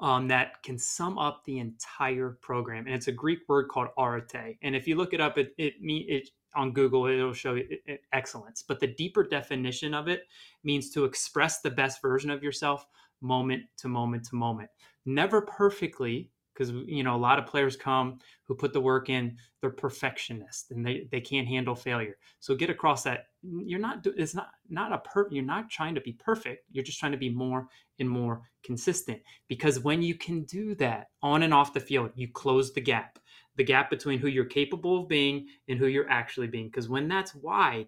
[0.00, 2.86] um, that can sum up the entire program.
[2.86, 4.58] And it's a Greek word called arete.
[4.62, 8.62] And if you look it up, it, it, it on Google, it'll show it- excellence.
[8.66, 10.24] But the deeper definition of it
[10.64, 12.86] means to express the best version of yourself
[13.20, 14.70] moment to moment to moment.
[15.06, 19.36] Never perfectly, because you know a lot of players come who put the work in
[19.60, 23.26] they're perfectionists and they, they can't handle failure so get across that
[23.64, 26.98] you're not it's not not a per you're not trying to be perfect you're just
[26.98, 29.20] trying to be more and more consistent.
[29.48, 33.18] Because when you can do that on and off the field you close the gap.
[33.56, 36.66] The gap between who you're capable of being and who you're actually being.
[36.66, 37.86] Because when that's wide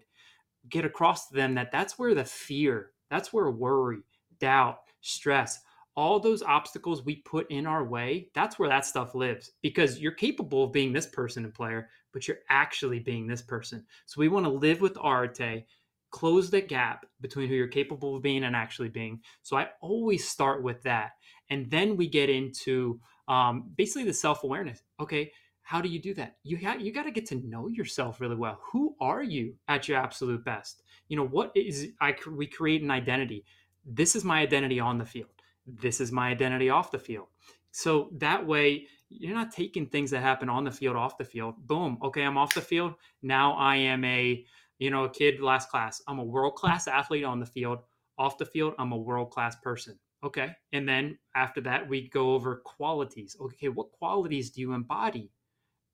[0.69, 3.99] get across to them that that's where the fear that's where worry
[4.39, 5.59] doubt stress
[5.99, 9.51] all those obstacles we put in our way, that's where that stuff lives.
[9.61, 13.85] Because you're capable of being this person and player, but you're actually being this person.
[14.05, 15.65] So we want to live with Arete,
[16.11, 19.21] close the gap between who you're capable of being and actually being.
[19.41, 21.11] So I always start with that.
[21.49, 24.81] And then we get into um, basically the self awareness.
[24.99, 26.37] Okay, how do you do that?
[26.43, 28.59] You got you got to get to know yourself really well.
[28.71, 30.83] Who are you at your absolute best?
[31.07, 33.45] You know what is I we create an identity.
[33.85, 35.29] This is my identity on the field
[35.77, 37.27] this is my identity off the field.
[37.71, 41.55] So that way, you're not taking things that happen on the field off the field.
[41.67, 41.97] Boom.
[42.03, 42.93] Okay, I'm off the field.
[43.21, 44.45] Now I am a,
[44.77, 46.01] you know, a kid last class.
[46.07, 47.79] I'm a world class athlete on the field.
[48.17, 49.97] Off the field, I'm a world class person.
[50.23, 50.49] Okay.
[50.73, 53.35] And then after that, we go over qualities.
[53.39, 55.31] Okay, what qualities do you embody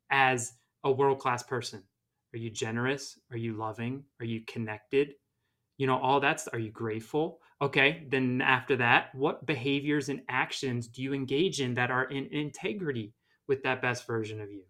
[0.09, 1.83] as a world class person?
[2.33, 3.19] Are you generous?
[3.31, 4.03] Are you loving?
[4.19, 5.13] Are you connected?
[5.77, 7.39] You know, all that's, are you grateful?
[7.61, 12.27] Okay, then after that, what behaviors and actions do you engage in that are in
[12.31, 13.13] integrity
[13.47, 14.63] with that best version of you?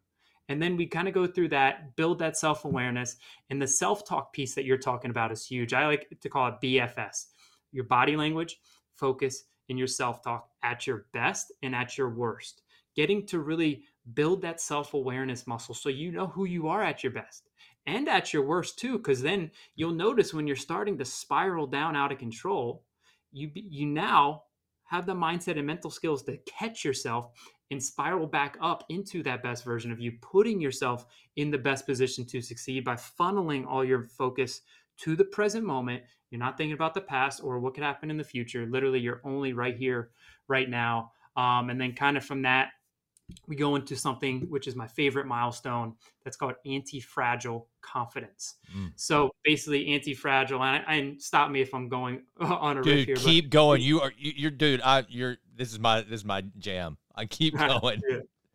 [0.49, 3.17] And then we kind of go through that, build that self awareness.
[3.49, 5.73] And the self talk piece that you're talking about is huge.
[5.73, 7.25] I like to call it BFS
[7.71, 8.57] your body language,
[8.95, 12.61] focus, and your self talk at your best and at your worst.
[12.95, 17.03] Getting to really build that self awareness muscle so you know who you are at
[17.03, 17.49] your best
[17.87, 21.95] and at your worst too because then you'll notice when you're starting to spiral down
[21.95, 22.83] out of control
[23.31, 24.43] you you now
[24.85, 27.31] have the mindset and mental skills to catch yourself
[27.71, 31.85] and spiral back up into that best version of you putting yourself in the best
[31.85, 34.61] position to succeed by funneling all your focus
[34.97, 36.03] to the present moment.
[36.29, 39.21] You're not thinking about the past or what could happen in the future literally you're
[39.23, 40.11] only right here
[40.47, 42.69] right now um, and then kind of from that
[43.47, 45.95] we go into something which is my favorite milestone.
[46.23, 48.55] That's called anti-fragile confidence.
[48.75, 48.91] Mm.
[48.95, 53.15] so basically anti-fragile and, and, stop me if i'm going on a dude, riff here
[53.15, 53.81] keep going.
[53.81, 56.97] You are you, are dude i you're this is my this is my jam.
[57.15, 58.01] I keep going.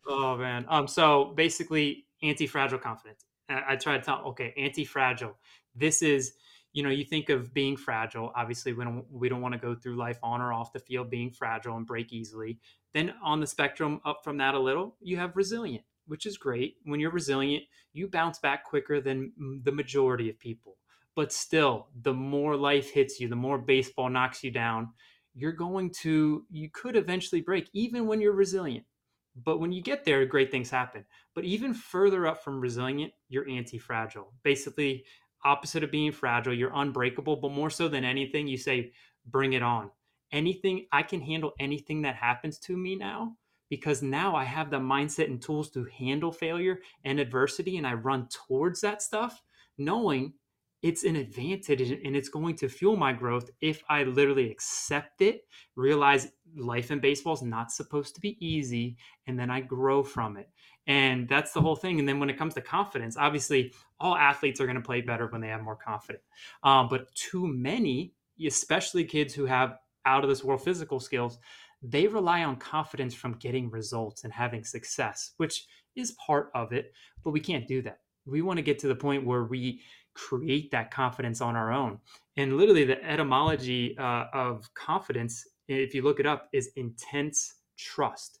[0.07, 0.65] Oh man.
[0.67, 3.25] Um so basically anti-fragile confidence.
[3.49, 5.35] I, I try to tell okay anti-fragile.
[5.75, 6.33] This is
[6.73, 9.75] you know you think of being fragile obviously we don't we don't want to go
[9.75, 12.59] through life on or off the field being fragile and break easily.
[12.93, 16.75] Then on the spectrum up from that a little you have resilient which is great.
[16.83, 20.77] When you're resilient you bounce back quicker than the majority of people.
[21.15, 24.89] But still the more life hits you the more baseball knocks you down
[25.33, 28.85] you're going to you could eventually break even when you're resilient.
[29.33, 31.05] But when you get there great things happen.
[31.33, 34.33] But even further up from resilient you're anti-fragile.
[34.43, 35.05] Basically
[35.43, 36.53] opposite of being fragile.
[36.53, 38.91] You're unbreakable, but more so than anything, you say,
[39.25, 39.91] bring it on.
[40.31, 43.35] Anything, I can handle anything that happens to me now
[43.69, 47.77] because now I have the mindset and tools to handle failure and adversity.
[47.77, 49.41] And I run towards that stuff
[49.77, 50.33] knowing
[50.81, 55.43] it's an advantage and it's going to fuel my growth if I literally accept it,
[55.75, 60.37] realize life in baseball is not supposed to be easy, and then I grow from
[60.37, 60.49] it.
[60.87, 61.99] And that's the whole thing.
[61.99, 65.27] And then when it comes to confidence, obviously all athletes are going to play better
[65.27, 66.23] when they have more confidence.
[66.63, 68.13] Um, but too many,
[68.45, 71.37] especially kids who have out of this world physical skills,
[71.83, 75.65] they rely on confidence from getting results and having success, which
[75.95, 76.93] is part of it.
[77.23, 77.99] But we can't do that.
[78.25, 79.81] We want to get to the point where we
[80.13, 81.99] create that confidence on our own.
[82.37, 88.39] And literally, the etymology uh, of confidence, if you look it up, is intense trust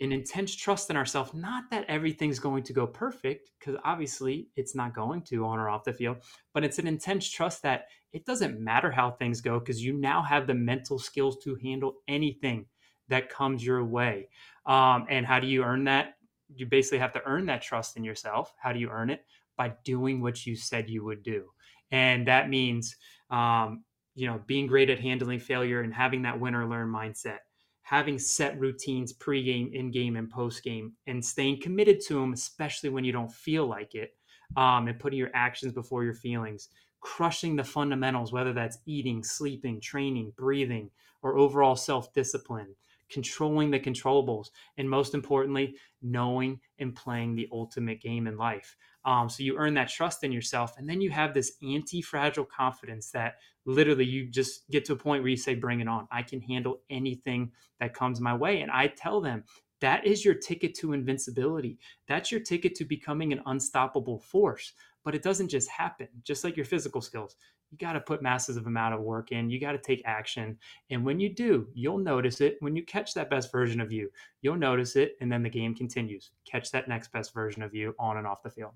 [0.00, 1.32] an intense trust in ourselves.
[1.32, 5.68] Not that everything's going to go perfect, because obviously it's not going to on or
[5.68, 6.18] off the field,
[6.52, 10.22] but it's an intense trust that it doesn't matter how things go because you now
[10.22, 12.66] have the mental skills to handle anything
[13.08, 14.28] that comes your way.
[14.66, 16.16] Um, and how do you earn that?
[16.54, 18.52] You basically have to earn that trust in yourself.
[18.58, 19.24] How do you earn it?
[19.56, 21.46] By doing what you said you would do.
[21.90, 22.96] And that means,
[23.30, 27.38] um, you know, being great at handling failure and having that win or learn mindset
[27.86, 33.12] having set routines pre-game, in-game, and post-game, and staying committed to them, especially when you
[33.12, 34.16] don't feel like it,
[34.56, 36.68] um, and putting your actions before your feelings,
[37.00, 40.90] crushing the fundamentals, whether that's eating, sleeping, training, breathing,
[41.22, 42.74] or overall self-discipline,
[43.10, 48.76] controlling the controllables, and most importantly, knowing and playing the ultimate game in life.
[49.04, 53.10] Um, so you earn that trust in yourself, and then you have this anti-fragile confidence
[53.12, 56.08] that literally you just get to a point where you say, bring it on.
[56.10, 58.60] I can handle anything that comes my way.
[58.60, 59.44] And I tell them,
[59.80, 61.78] that is your ticket to invincibility.
[62.08, 64.72] That's your ticket to becoming an unstoppable force.
[65.04, 67.36] But it doesn't just happen, just like your physical skills.
[67.78, 69.50] You got to put massive amount of work in.
[69.50, 70.56] You got to take action.
[70.88, 72.56] And when you do, you'll notice it.
[72.60, 74.10] When you catch that best version of you,
[74.40, 75.16] you'll notice it.
[75.20, 76.30] And then the game continues.
[76.50, 78.72] Catch that next best version of you on and off the field.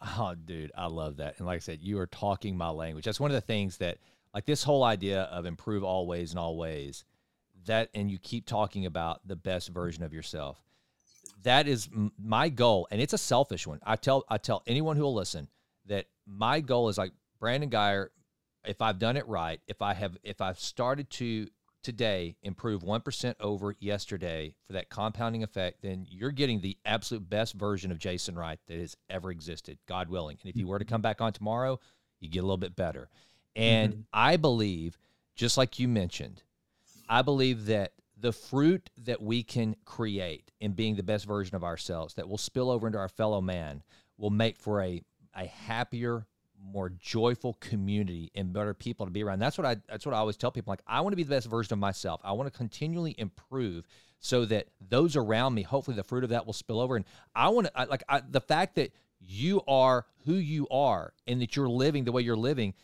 [0.00, 1.34] Oh, dude, I love that.
[1.36, 3.04] And like I said, you are talking my language.
[3.04, 3.98] That's one of the things that,
[4.32, 7.04] like, this whole idea of improve always and always,
[7.66, 10.62] that, and you keep talking about the best version of yourself.
[11.42, 13.80] That is my goal, and it's a selfish one.
[13.84, 15.48] I tell I tell anyone who will listen
[15.86, 17.12] that my goal is like
[17.44, 18.06] Brandon Guyer.
[18.64, 21.46] If I've done it right, if I have, if I've started to
[21.82, 27.52] today improve 1% over yesterday for that compounding effect, then you're getting the absolute best
[27.52, 30.38] version of Jason Wright that has ever existed, God willing.
[30.42, 31.78] And if you were to come back on tomorrow,
[32.18, 33.10] you get a little bit better.
[33.54, 34.00] And mm-hmm.
[34.14, 34.96] I believe,
[35.36, 36.42] just like you mentioned,
[37.10, 41.62] I believe that the fruit that we can create in being the best version of
[41.62, 43.82] ourselves that will spill over into our fellow man
[44.16, 45.02] will make for a,
[45.36, 46.26] a happier,
[46.64, 49.38] more joyful community and better people to be around.
[49.38, 50.70] That's what I that's what I always tell people.
[50.70, 52.20] Like I want to be the best version of myself.
[52.24, 53.86] I want to continually improve
[54.20, 56.96] so that those around me, hopefully, the fruit of that will spill over.
[56.96, 61.12] And I want to I, like I, the fact that you are who you are
[61.26, 62.74] and that you're living the way you're living.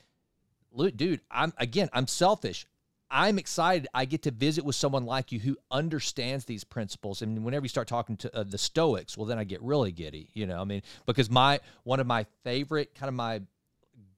[0.77, 2.67] Dude, I'm again, I'm selfish.
[3.11, 3.89] I'm excited.
[3.93, 7.23] I get to visit with someone like you who understands these principles.
[7.23, 10.29] And whenever you start talking to uh, the Stoics, well, then I get really giddy,
[10.33, 10.61] you know.
[10.61, 13.41] I mean, because my one of my favorite kind of my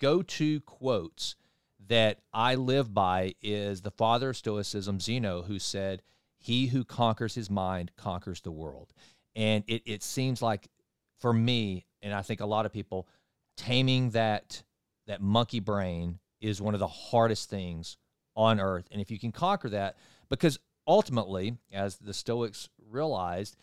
[0.02, 1.36] go to quotes
[1.88, 6.02] that I live by is the father of Stoicism, Zeno, who said,
[6.38, 8.92] He who conquers his mind conquers the world.
[9.34, 10.68] And it, it seems like
[11.20, 13.08] for me, and I think a lot of people,
[13.56, 14.62] taming that
[15.06, 17.96] that monkey brain is one of the hardest things
[18.34, 18.88] on earth.
[18.90, 19.96] And if you can conquer that,
[20.28, 23.56] because ultimately, as the Stoics realized,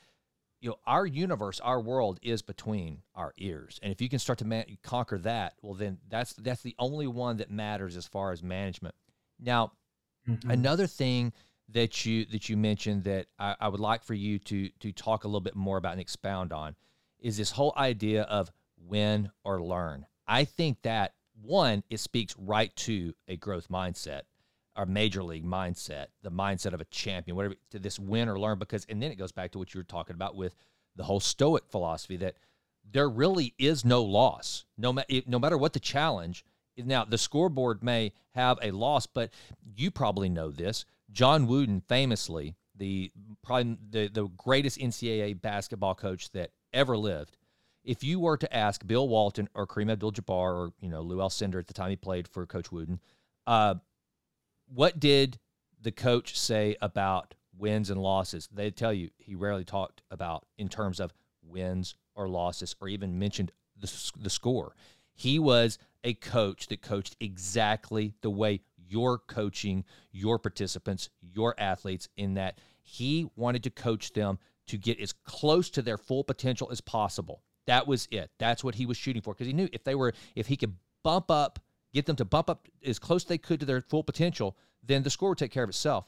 [0.62, 4.40] you know our universe our world is between our ears and if you can start
[4.40, 8.32] to man- conquer that well then that's that's the only one that matters as far
[8.32, 8.96] as management
[9.40, 9.72] now
[10.28, 10.50] mm-hmm.
[10.50, 11.32] another thing
[11.72, 15.24] that you that you mentioned that I, I would like for you to to talk
[15.24, 16.76] a little bit more about and expound on
[17.20, 20.06] is this whole idea of win or learn.
[20.28, 24.22] I think that one, it speaks right to a growth mindset,
[24.80, 28.58] our major league mindset, the mindset of a champion, whatever to this win or learn.
[28.58, 30.56] Because and then it goes back to what you were talking about with
[30.96, 32.36] the whole Stoic philosophy that
[32.90, 36.46] there really is no loss, no, no matter what the challenge.
[36.78, 39.32] Now the scoreboard may have a loss, but
[39.76, 40.86] you probably know this.
[41.12, 43.12] John Wooden, famously, the
[43.44, 47.36] probably the, the greatest NCAA basketball coach that ever lived.
[47.84, 51.60] If you were to ask Bill Walton or Kareem Abdul-Jabbar or you know Lou Alcindor
[51.60, 53.02] at the time he played for Coach Wooden,
[53.46, 53.76] uh,
[54.74, 55.40] what did
[55.82, 58.48] the coach say about wins and losses?
[58.52, 63.20] They'd tell you he rarely talked about in terms of wins or losses or even
[63.20, 64.76] mentioned the, the score.
[65.14, 72.08] He was a coach that coached exactly the way you're coaching your participants, your athletes,
[72.18, 76.70] in that he wanted to coach them to get as close to their full potential
[76.72, 77.42] as possible.
[77.68, 78.32] That was it.
[78.40, 80.74] That's what he was shooting for because he knew if they were, if he could
[81.04, 81.60] bump up,
[81.94, 85.04] get them to bump up as close as they could to their full potential, then
[85.04, 86.06] the score would take care of itself.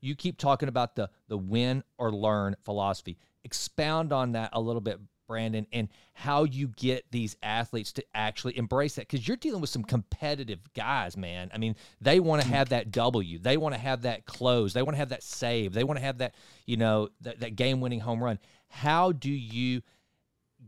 [0.00, 3.18] You keep talking about the the win or learn philosophy.
[3.44, 8.56] Expound on that a little bit, Brandon, and how you get these athletes to actually
[8.58, 11.50] embrace that because you're dealing with some competitive guys, man.
[11.54, 12.52] I mean, they want to mm.
[12.52, 15.72] have that W, they want to have that close, they want to have that save,
[15.72, 16.34] they want to have that,
[16.66, 18.38] you know, that, that game winning home run.
[18.68, 19.82] How do you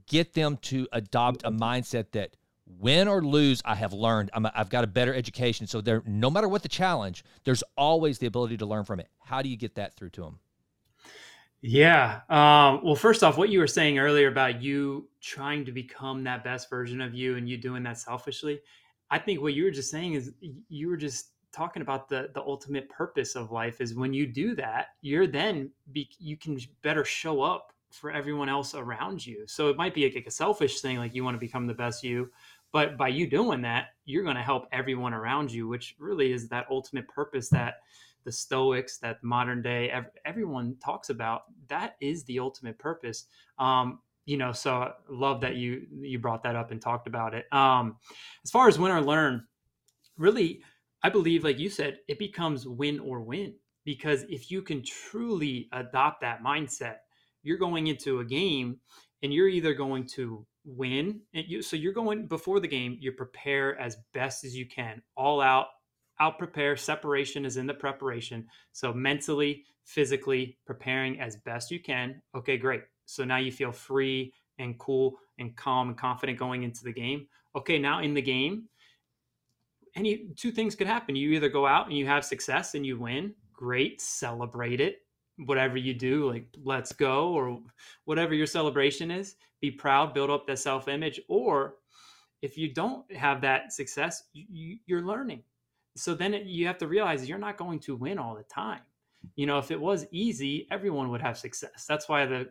[0.07, 2.37] get them to adopt a mindset that
[2.79, 4.31] win or lose, I have learned.
[4.35, 5.67] i have got a better education.
[5.67, 9.09] So there, no matter what the challenge, there's always the ability to learn from it.
[9.21, 10.39] How do you get that through to them?
[11.61, 12.21] Yeah.
[12.29, 16.45] Um, well, first off, what you were saying earlier about you trying to become that
[16.45, 18.61] best version of you and you doing that selfishly,
[19.11, 20.33] I think what you were just saying is
[20.69, 24.55] you were just talking about the the ultimate purpose of life is when you do
[24.55, 29.45] that, you're then be, you can better show up for everyone else around you.
[29.47, 32.05] So it might be like a selfish thing, like you want to become the best
[32.05, 32.31] you,
[32.73, 36.49] but by you doing that, you're going to help everyone around you, which really is
[36.49, 37.75] that ultimate purpose that
[38.25, 39.91] the Stoics, that modern day
[40.25, 41.45] everyone talks about.
[41.69, 43.25] That is the ultimate purpose.
[43.59, 47.33] Um, you know, so I love that you you brought that up and talked about
[47.33, 47.51] it.
[47.53, 47.97] Um,
[48.45, 49.45] as far as win or learn,
[50.19, 50.61] really,
[51.03, 53.55] I believe, like you said, it becomes win or win
[53.87, 56.97] because if you can truly adopt that mindset,
[57.43, 58.79] you're going into a game
[59.23, 60.45] and you're either going to
[60.77, 64.67] win and you so you're going before the game you prepare as best as you
[64.67, 65.69] can all out
[66.21, 68.47] out prepare separation is in the preparation.
[68.73, 72.21] So mentally physically preparing as best you can.
[72.35, 72.83] Okay great.
[73.07, 77.27] So now you feel free and cool and calm and confident going into the game.
[77.57, 78.65] Okay now in the game
[79.97, 81.17] any two things could happen.
[81.17, 85.03] You either go out and you have success and you win great celebrate it
[85.45, 87.61] whatever you do, like let's go or
[88.05, 91.21] whatever your celebration is, be proud, build up that self image.
[91.29, 91.77] Or
[92.43, 95.43] if you don't have that success, you, are learning.
[95.97, 98.81] So then it, you have to realize you're not going to win all the time.
[99.35, 101.87] You know, if it was easy, everyone would have success.
[101.89, 102.49] That's why the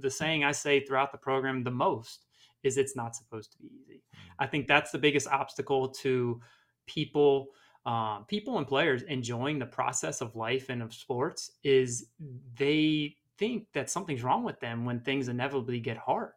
[0.00, 2.26] the saying I say throughout the program the most
[2.62, 4.02] is it's not supposed to be easy.
[4.38, 6.40] I think that's the biggest obstacle to
[6.86, 7.48] people
[7.86, 12.08] uh, people and players enjoying the process of life and of sports is
[12.56, 16.32] they think that something's wrong with them when things inevitably get hard.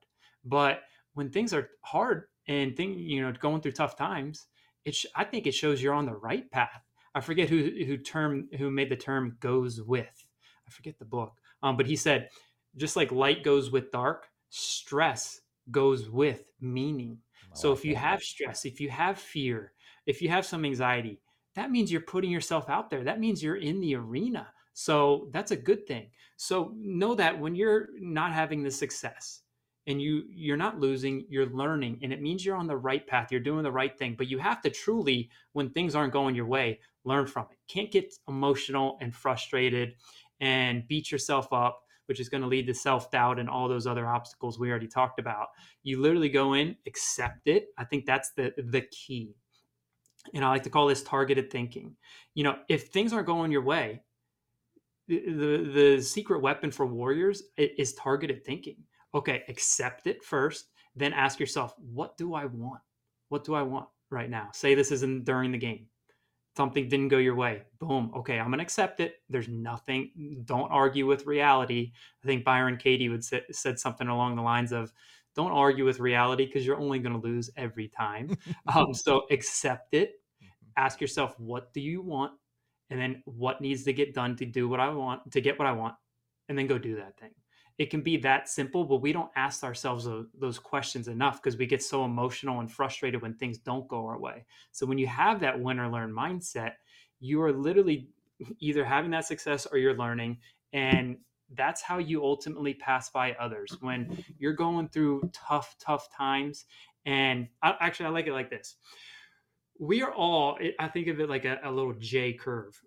[0.45, 0.81] But
[1.13, 4.47] when things are hard and thing you know going through tough times,
[4.85, 6.83] it sh- I think it shows you're on the right path.
[7.15, 10.25] I forget who who term who made the term goes with.
[10.67, 12.29] I forget the book, um, but he said
[12.75, 17.19] just like light goes with dark, stress goes with meaning.
[17.53, 19.73] so if you have stress, if you have fear,
[20.07, 21.21] if you have some anxiety,
[21.55, 23.03] that means you're putting yourself out there.
[23.03, 24.47] That means you're in the arena.
[24.73, 26.09] So that's a good thing.
[26.35, 29.42] So know that when you're not having the success
[29.87, 33.31] and you you're not losing, you're learning and it means you're on the right path.
[33.31, 36.45] You're doing the right thing, but you have to truly when things aren't going your
[36.45, 37.57] way, learn from it.
[37.67, 39.95] Can't get emotional and frustrated
[40.39, 44.05] and beat yourself up which is going to lead to self-doubt and all those other
[44.05, 45.47] obstacles we already talked about.
[45.83, 47.67] You literally go in, accept it.
[47.77, 49.35] I think that's the the key
[50.33, 51.95] and I like to call this targeted thinking.
[52.33, 54.03] You know, if things aren't going your way,
[55.07, 58.77] the, the, the secret weapon for warriors is targeted thinking.
[59.13, 62.81] Okay, accept it first, then ask yourself, what do I want?
[63.29, 64.49] What do I want right now?
[64.53, 65.87] Say this isn't during the game.
[66.55, 67.63] Something didn't go your way.
[67.79, 68.11] Boom.
[68.15, 69.15] Okay, I'm gonna accept it.
[69.29, 70.43] There's nothing.
[70.45, 71.93] Don't argue with reality.
[72.23, 74.93] I think Byron Katie would say, said something along the lines of,
[75.35, 78.37] don't argue with reality because you're only going to lose every time.
[78.75, 80.21] um, so accept it.
[80.43, 80.47] Mm-hmm.
[80.77, 82.33] Ask yourself, what do you want?
[82.93, 85.67] and then what needs to get done to do what I want to get what
[85.67, 85.95] I want,
[86.47, 87.31] and then go do that thing.
[87.79, 90.07] It can be that simple, but we don't ask ourselves
[90.39, 94.19] those questions enough because we get so emotional and frustrated when things don't go our
[94.19, 94.45] way.
[94.71, 96.73] So when you have that win or learn mindset,
[97.19, 98.09] you are literally
[98.59, 100.37] either having that success or you're learning
[100.73, 101.17] and
[101.55, 103.77] that's how you ultimately pass by others.
[103.81, 106.65] When you're going through tough tough times
[107.05, 108.75] and I, actually i like it like this.
[109.79, 112.79] We are all i think of it like a, a little j curve.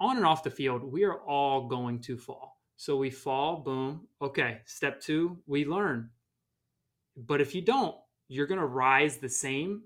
[0.00, 4.06] On and off the field we are all going to fall so we fall boom
[4.20, 6.10] okay step two we learn
[7.16, 7.96] but if you don't
[8.28, 9.82] you're going to rise the same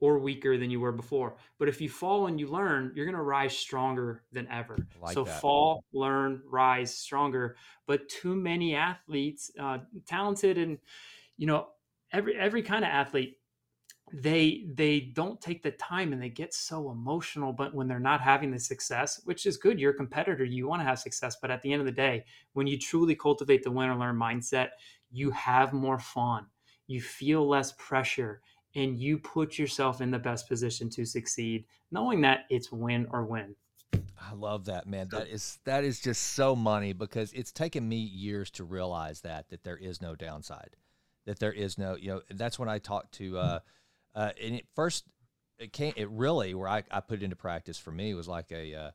[0.00, 1.36] or weaker than you were before.
[1.58, 4.78] But if you fall and you learn, you're going to rise stronger than ever.
[5.00, 5.40] Like so that.
[5.40, 7.56] fall, learn, rise stronger.
[7.86, 10.78] But too many athletes, uh, talented and
[11.36, 11.68] you know
[12.12, 13.38] every every kind of athlete,
[14.12, 17.52] they they don't take the time and they get so emotional.
[17.52, 20.80] But when they're not having the success, which is good, you're a competitor, you want
[20.80, 21.36] to have success.
[21.40, 24.16] But at the end of the day, when you truly cultivate the win or learn
[24.16, 24.70] mindset,
[25.10, 26.46] you have more fun.
[26.86, 28.40] You feel less pressure
[28.74, 33.24] and you put yourself in the best position to succeed, knowing that it's win or
[33.24, 33.54] win.
[34.20, 35.08] I love that, man.
[35.10, 39.48] That is that is just so money because it's taken me years to realize that
[39.48, 40.76] that there is no downside,
[41.26, 42.20] that there is no you know.
[42.30, 43.58] That's when I talked to, uh,
[44.14, 45.04] uh, and it first
[45.58, 48.50] it came it really where I, I put it into practice for me was like
[48.52, 48.90] a, uh,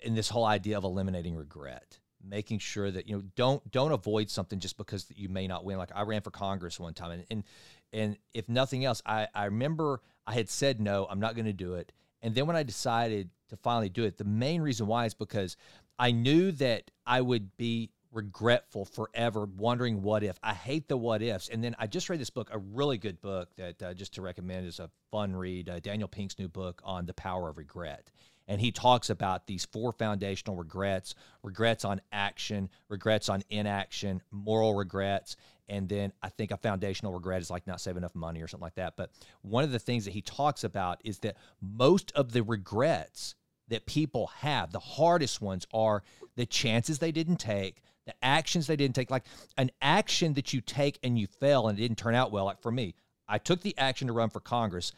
[0.00, 4.28] in this whole idea of eliminating regret making sure that you know don't don't avoid
[4.28, 7.24] something just because you may not win like i ran for congress one time and,
[7.30, 7.44] and
[7.92, 11.52] and if nothing else, I, I remember I had said no, I'm not going to
[11.52, 11.92] do it.
[12.22, 15.56] And then when I decided to finally do it, the main reason why is because
[15.98, 20.38] I knew that I would be regretful forever, wondering what if.
[20.42, 21.48] I hate the what ifs.
[21.48, 24.22] And then I just read this book, a really good book that uh, just to
[24.22, 28.10] recommend is a fun read, uh, Daniel Pink's new book on the power of regret.
[28.48, 34.74] And he talks about these four foundational regrets regrets on action, regrets on inaction, moral
[34.74, 35.36] regrets,
[35.68, 38.64] and then I think a foundational regret is like not saving enough money or something
[38.64, 38.96] like that.
[38.96, 43.36] But one of the things that he talks about is that most of the regrets
[43.68, 46.02] that people have, the hardest ones are
[46.34, 49.10] the chances they didn't take, the actions they didn't take.
[49.10, 49.24] Like
[49.56, 52.44] an action that you take and you fail and it didn't turn out well.
[52.44, 52.94] Like for me,
[53.28, 54.92] I took the action to run for Congress.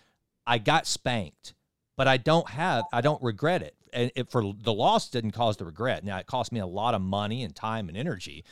[0.47, 1.55] I got spanked,
[1.97, 3.77] but I don't have, I don't regret it.
[3.93, 6.05] And it, for the loss didn't cause the regret.
[6.05, 8.45] Now it cost me a lot of money and time and energy,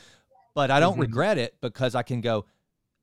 [0.55, 1.03] but I don't mm-hmm.
[1.03, 2.45] regret it because I can go.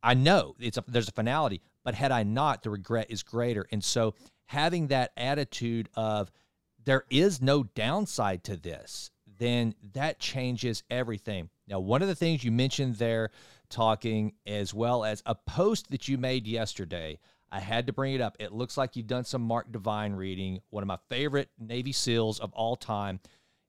[0.03, 3.65] I know it's a, there's a finality, but had I not, the regret is greater.
[3.71, 4.13] And so
[4.45, 6.31] having that attitude of
[6.85, 11.49] there is no downside to this, then that changes everything.
[11.67, 13.31] Now, one of the things you mentioned there,
[13.69, 17.19] talking as well as a post that you made yesterday.
[17.49, 18.35] I had to bring it up.
[18.39, 22.39] It looks like you've done some Mark Divine reading, one of my favorite Navy SEALs
[22.39, 23.21] of all time.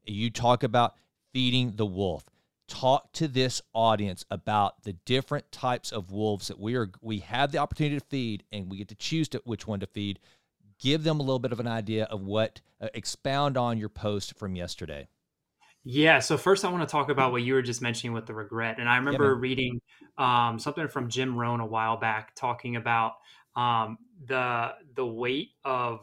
[0.04, 0.94] You talk about
[1.32, 2.24] feeding the wolf
[2.68, 7.50] talk to this audience about the different types of wolves that we are we have
[7.50, 10.18] the opportunity to feed and we get to choose to, which one to feed
[10.78, 14.38] give them a little bit of an idea of what uh, expound on your post
[14.38, 15.08] from yesterday
[15.84, 18.34] yeah so first i want to talk about what you were just mentioning with the
[18.34, 19.80] regret and i remember reading
[20.18, 23.12] um, something from jim rohn a while back talking about
[23.56, 26.00] um, the the weight of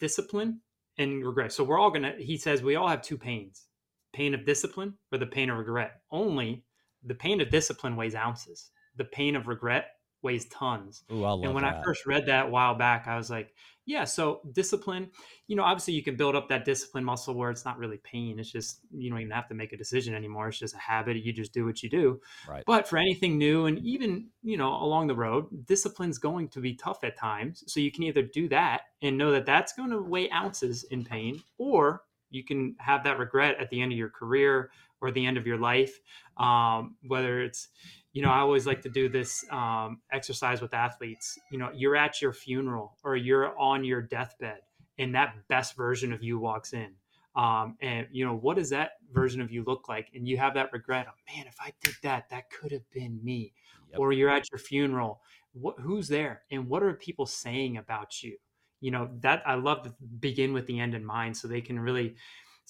[0.00, 0.60] discipline
[0.96, 3.68] and regret so we're all gonna he says we all have two pains
[4.12, 6.00] pain of discipline or the pain of regret.
[6.10, 6.64] Only
[7.04, 8.70] the pain of discipline weighs ounces.
[8.96, 9.90] The pain of regret
[10.22, 11.04] weighs tons.
[11.12, 11.76] Ooh, and when that.
[11.76, 13.54] I first read that a while back, I was like,
[13.88, 15.10] yeah, so discipline,
[15.46, 18.38] you know, obviously you can build up that discipline muscle where it's not really pain.
[18.38, 20.48] It's just, you don't even have to make a decision anymore.
[20.48, 21.16] It's just a habit.
[21.16, 22.20] You just do what you do.
[22.46, 22.62] Right.
[22.66, 26.74] But for anything new and even, you know, along the road, discipline's going to be
[26.74, 27.64] tough at times.
[27.66, 31.02] So you can either do that and know that that's going to weigh ounces in
[31.02, 35.24] pain, or you can have that regret at the end of your career or the
[35.24, 35.98] end of your life
[36.38, 37.68] um, whether it's
[38.12, 41.38] you know i always like to do this um, exercise with athletes.
[41.50, 44.60] You know you're at your funeral or you're on your deathbed
[44.98, 46.92] and that best version of you walks in.
[47.36, 50.08] Um, and you know what does that version of you look like?
[50.14, 53.20] And you have that regret of man if i did that that could have been
[53.22, 53.52] me.
[53.90, 54.00] Yep.
[54.00, 55.22] or you're at your funeral.
[55.54, 56.42] What, who's there?
[56.50, 58.36] And what are people saying about you?
[58.80, 61.80] You know that i love to begin with the end in mind so they can
[61.80, 62.14] really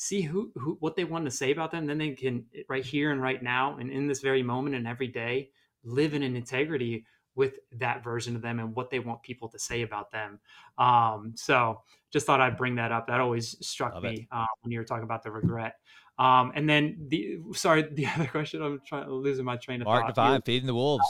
[0.00, 3.10] see who, who what they want to say about them then they can right here
[3.10, 5.50] and right now and in this very moment and every day
[5.82, 9.58] live in an integrity with that version of them and what they want people to
[9.58, 10.40] say about them.
[10.76, 11.82] Um, so
[12.12, 13.08] just thought i'd bring that up.
[13.08, 15.74] That always struck love me uh, when you were talking about the regret.
[16.18, 20.06] Um, and then the sorry the other question i'm trying losing my train of Mark
[20.06, 21.04] thought Divine, feeding the wolves.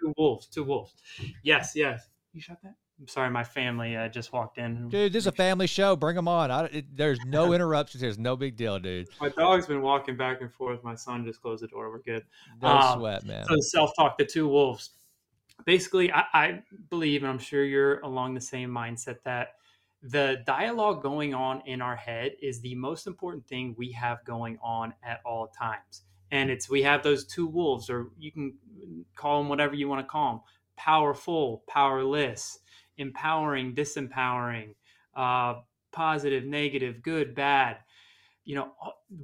[0.00, 0.94] Two wolves two wolves.
[1.42, 2.08] Yes yes.
[2.34, 2.74] You shot that
[3.06, 4.88] sorry, my family uh, just walked in.
[4.88, 5.96] Dude, this is a family show.
[5.96, 6.50] Bring them on.
[6.50, 8.00] I, it, there's no interruptions.
[8.00, 9.08] There's no big deal, dude.
[9.20, 10.82] My dog's been walking back and forth.
[10.82, 11.90] My son just closed the door.
[11.90, 12.24] We're good.
[12.62, 13.46] No Um, sweat, man.
[13.46, 14.90] So self talk, the two wolves.
[15.64, 19.54] Basically, I, I believe, and I'm sure you're along the same mindset that
[20.02, 24.58] the dialogue going on in our head is the most important thing we have going
[24.62, 26.02] on at all times.
[26.30, 28.54] And it's we have those two wolves, or you can
[29.14, 30.40] call them whatever you want to call them
[30.76, 32.58] powerful, powerless,
[32.98, 34.74] empowering, disempowering,
[35.16, 35.54] uh,
[35.92, 37.78] positive, negative, good, bad.
[38.44, 38.72] You know,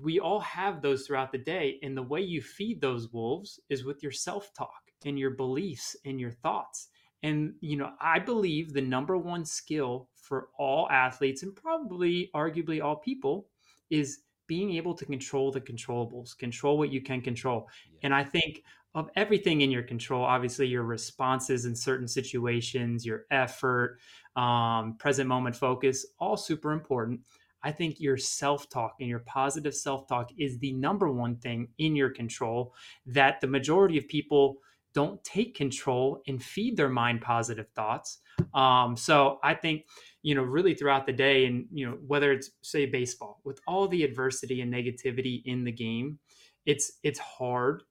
[0.03, 1.79] we all have those throughout the day.
[1.83, 5.97] And the way you feed those wolves is with your self talk and your beliefs
[6.05, 6.89] and your thoughts.
[7.23, 12.83] And, you know, I believe the number one skill for all athletes and probably arguably
[12.83, 13.47] all people
[13.91, 17.69] is being able to control the controllables, control what you can control.
[17.93, 18.01] Yeah.
[18.05, 18.65] And I think
[18.95, 23.99] of everything in your control, obviously your responses in certain situations, your effort,
[24.37, 27.21] um, present moment focus, all super important.
[27.63, 31.69] I think your self talk and your positive self talk is the number one thing
[31.79, 32.75] in your control
[33.07, 34.57] that the majority of people
[34.93, 38.19] don't take control and feed their mind positive thoughts.
[38.55, 39.87] Um, so I think,
[40.23, 43.87] you know, really throughout the day, and, you know, whether it's say baseball with all
[43.87, 46.19] the adversity and negativity in the game,
[46.67, 47.83] it's, it's hard.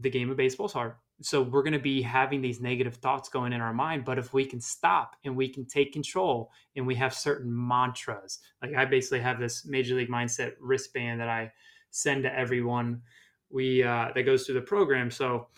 [0.00, 0.94] The game of baseball is hard.
[1.22, 4.34] So we're going to be having these negative thoughts going in our mind but if
[4.34, 8.84] we can stop and we can take control and we have certain mantras like i
[8.84, 11.50] basically have this major league mindset wristband that i
[11.94, 13.00] send to everyone.
[13.50, 15.10] We uh, that goes through the program.
[15.10, 15.48] So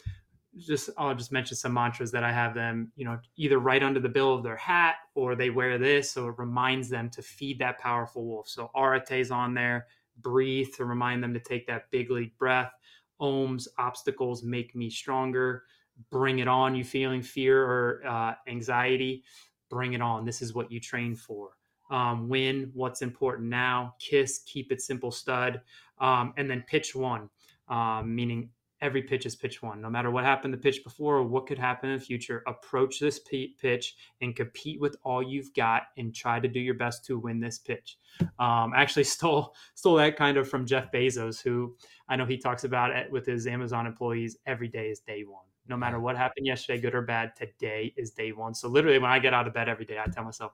[0.59, 4.01] just i'll just mention some mantras that i have them you know either right under
[4.01, 7.59] the bill of their hat or they wear this so it reminds them to feed
[7.59, 8.49] that powerful wolf.
[8.49, 9.87] So Arete's on there
[10.23, 12.73] breathe to remind them to take that big league breath
[13.21, 15.65] ohms obstacles make me stronger.
[16.11, 19.25] Bring it on you feeling fear or uh, anxiety
[19.69, 20.25] bring it on.
[20.25, 21.51] This is what you train for.
[21.91, 23.95] Um, win what's important now.
[23.99, 25.61] Kiss keep it simple stud.
[25.99, 27.29] Um, and then pitch one
[27.69, 28.51] um, meaning
[28.81, 31.59] every pitch is pitch one no matter what happened the pitch before or what could
[31.59, 36.39] happen in the future approach this pitch and compete with all you've got and try
[36.39, 37.99] to do your best to win this pitch
[38.39, 41.75] um, actually stole stole that kind of from jeff bezos who
[42.09, 44.37] I know he talks about it with his Amazon employees.
[44.47, 45.45] Every day is day one.
[45.69, 48.55] No matter what happened yesterday, good or bad, today is day one.
[48.55, 50.53] So literally, when I get out of bed every day, I tell myself,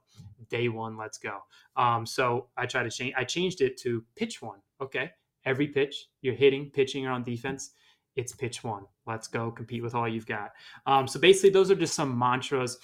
[0.49, 1.41] "Day one, let's go."
[1.77, 3.13] Um, so I try to change.
[3.17, 4.61] I changed it to pitch one.
[4.81, 5.11] Okay,
[5.45, 7.73] every pitch you're hitting, pitching, or on defense,
[8.17, 8.85] it's pitch one.
[9.07, 10.53] Let's go compete with all you've got.
[10.87, 12.79] Um, so basically, those are just some mantras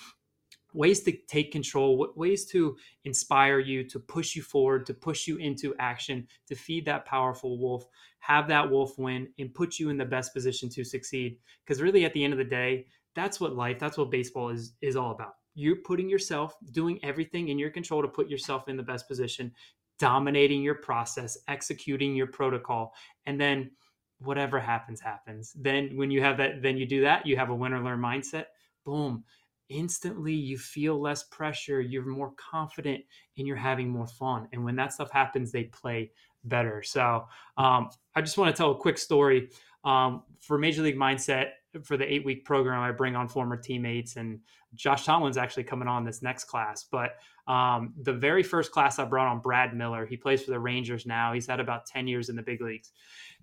[0.75, 5.37] ways to take control, ways to inspire you, to push you forward, to push you
[5.39, 7.87] into action, to feed that powerful wolf,
[8.21, 11.39] have that wolf win, and put you in the best position to succeed.
[11.65, 14.75] Because really, at the end of the day, that's what life, that's what baseball is
[14.81, 15.35] is all about.
[15.55, 19.53] You're putting yourself, doing everything in your control to put yourself in the best position,
[19.99, 22.93] dominating your process, executing your protocol,
[23.27, 23.71] and then
[24.21, 25.53] whatever happens, happens.
[25.57, 28.47] Then when you have that, then you do that, you have a winner learn mindset.
[28.85, 29.25] Boom
[29.69, 33.05] instantly you feel less pressure, you're more confident,
[33.37, 34.49] and you're having more fun.
[34.53, 36.11] And when that stuff happens, they play
[36.45, 36.83] better.
[36.83, 39.51] So um, I just want to tell a quick story
[39.85, 41.51] um, for Major League Mindset
[41.83, 42.81] for the eight week program.
[42.81, 44.41] I bring on former teammates, and
[44.75, 46.85] Josh Tomlin's actually coming on this next class.
[46.91, 47.17] But
[47.47, 50.07] um, the very first class I brought on Brad Miller.
[50.07, 51.33] He plays for the Rangers now.
[51.33, 52.93] He's had about 10 years in the big leagues.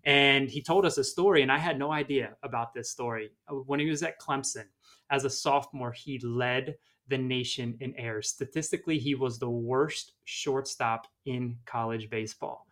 [0.05, 3.31] And he told us a story, and I had no idea about this story.
[3.49, 4.65] When he was at Clemson,
[5.09, 6.75] as a sophomore, he led
[7.07, 8.29] the nation in errors.
[8.29, 12.67] Statistically, he was the worst shortstop in college baseball.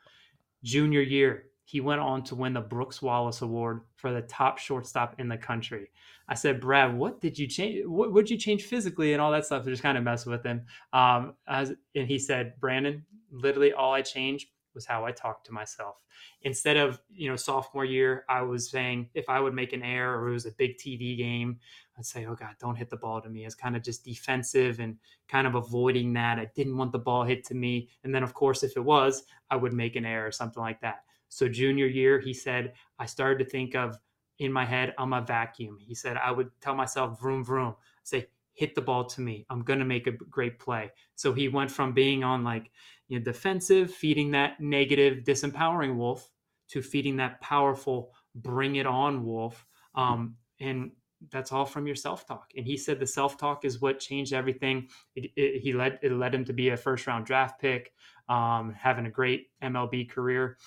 [0.64, 5.16] Junior year, he went on to win the Brooks Wallace Award for the top shortstop
[5.20, 5.90] in the country.
[6.28, 7.86] I said, Brad, what did you change?
[7.86, 9.66] What would you change physically and all that stuff?
[9.66, 10.66] Just kind of mess with him.
[10.92, 15.98] Um, and he said, Brandon, literally all I changed was how I talked to myself.
[16.42, 20.22] Instead of, you know, sophomore year, I was saying if I would make an error
[20.22, 21.60] or it was a big TV game,
[21.98, 23.46] I'd say, oh God, don't hit the ball to me.
[23.46, 24.98] It's kind of just defensive and
[25.28, 26.40] kind of avoiding that.
[26.40, 27.90] I didn't want the ball hit to me.
[28.04, 30.82] And then, of course, if it was, I would make an error or something like
[30.82, 31.04] that.
[31.30, 33.98] So, junior year, he said, I started to think of
[34.40, 35.78] in my head, I'm a vacuum.
[35.80, 39.46] He said, I would tell myself, vroom, vroom, say, hit the ball to me.
[39.50, 40.92] I'm going to make a great play.
[41.16, 42.72] So he went from being on like,
[43.08, 46.30] you know, defensive, feeding that negative, disempowering wolf
[46.70, 49.66] to feeding that powerful, bring it on wolf.
[49.96, 50.92] Um, and
[51.32, 52.52] that's all from your self-talk.
[52.56, 54.88] And he said the self-talk is what changed everything.
[55.16, 57.94] It, it, he led it led him to be a first-round draft pick,
[58.30, 60.58] um, having a great MLB career.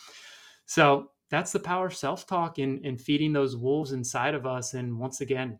[0.66, 4.74] So that's the power of self-talk and, and feeding those wolves inside of us.
[4.74, 5.59] And once again,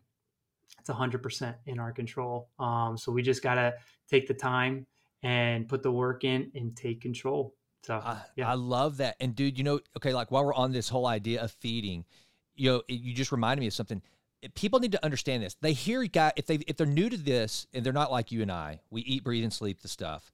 [0.87, 2.49] that's 100% in our control.
[2.59, 3.73] Um, so we just got to
[4.09, 4.85] take the time
[5.23, 7.53] and put the work in and take control.
[7.83, 9.15] So I, yeah, I love that.
[9.19, 12.05] And dude, you know, okay, like while we're on this whole idea of feeding,
[12.55, 14.01] you know, it, you just reminded me of something.
[14.55, 15.55] People need to understand this.
[15.61, 18.41] They hear guy if they if they're new to this and they're not like you
[18.41, 20.31] and I, we eat, breathe, and sleep the stuff.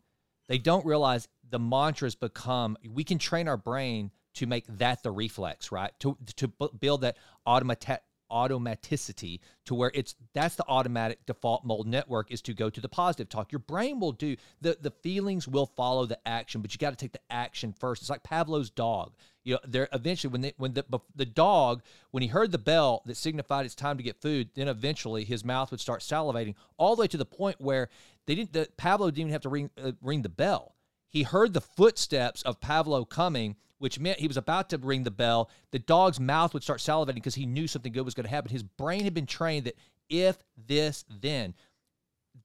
[0.47, 2.77] They don't realize the mantras become.
[2.89, 5.91] We can train our brain to make that the reflex, right?
[6.01, 8.01] To to build that automatic
[8.31, 12.89] automaticity to where it's that's the automatic default mode network is to go to the
[12.89, 13.51] positive talk.
[13.51, 16.95] Your brain will do the the feelings will follow the action, but you got to
[16.95, 18.01] take the action first.
[18.01, 19.13] It's like Pavlov's dog.
[19.43, 23.01] You know, there eventually when they, when the the dog when he heard the bell
[23.05, 26.95] that signified it's time to get food, then eventually his mouth would start salivating all
[26.95, 27.89] the way to the point where
[28.25, 28.53] they didn't.
[28.53, 30.75] The, didn't even have to ring uh, ring the bell.
[31.07, 35.11] He heard the footsteps of Pavlov coming which meant he was about to ring the
[35.11, 35.49] bell.
[35.71, 38.49] The dog's mouth would start salivating because he knew something good was going to happen.
[38.49, 39.75] His brain had been trained that
[40.07, 41.53] if this, then.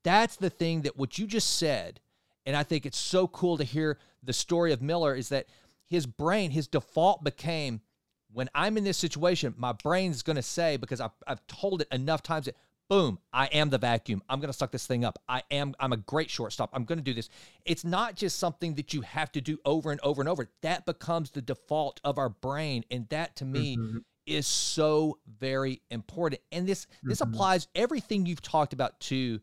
[0.03, 2.01] That's the thing that what you just said,
[2.45, 5.47] and I think it's so cool to hear the story of Miller is that
[5.87, 7.83] his brain, his default became
[8.33, 11.89] when I'm in this situation, my brain's going to say, because I've, I've told it
[11.93, 12.57] enough times that
[12.89, 14.23] boom, I am the vacuum.
[14.29, 15.19] I'm going to suck this thing up.
[15.29, 16.71] I am I'm a great shortstop.
[16.73, 17.29] I'm going to do this.
[17.65, 20.49] It's not just something that you have to do over and over and over.
[20.63, 23.99] That becomes the default of our brain and that to me mm-hmm.
[24.27, 26.41] is so very important.
[26.51, 27.11] And this mm-hmm.
[27.11, 29.41] this applies everything you've talked about to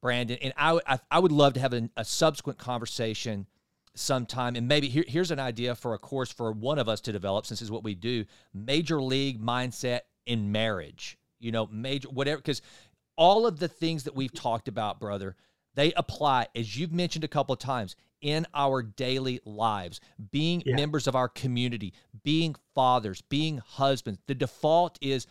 [0.00, 3.46] Brandon and I I, I would love to have a, a subsequent conversation
[3.96, 7.12] sometime and maybe here, here's an idea for a course for one of us to
[7.12, 12.38] develop since is what we do major league mindset in marriage you know, major, whatever,
[12.38, 12.62] because
[13.16, 15.36] all of the things that we've talked about, brother,
[15.74, 20.74] they apply, as you've mentioned a couple of times, in our daily lives, being yeah.
[20.74, 21.92] members of our community,
[22.24, 24.20] being fathers, being husbands.
[24.26, 25.26] The default is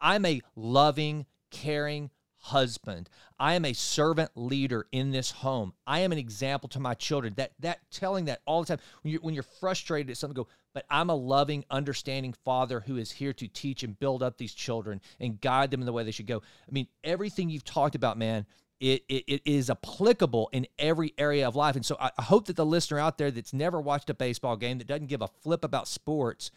[0.00, 2.10] I'm a loving, caring
[2.44, 3.08] husband.
[3.38, 5.72] I am a servant leader in this home.
[5.86, 7.32] I am an example to my children.
[7.36, 10.46] That that telling that all the time when you're when you're frustrated at something, go,
[10.74, 14.52] but I'm a loving, understanding father who is here to teach and build up these
[14.52, 16.42] children and guide them in the way they should go.
[16.68, 18.44] I mean, everything you've talked about, man,
[18.78, 21.76] it, it, it is applicable in every area of life.
[21.76, 24.56] And so I, I hope that the listener out there that's never watched a baseball
[24.56, 26.50] game, that doesn't give a flip about sports,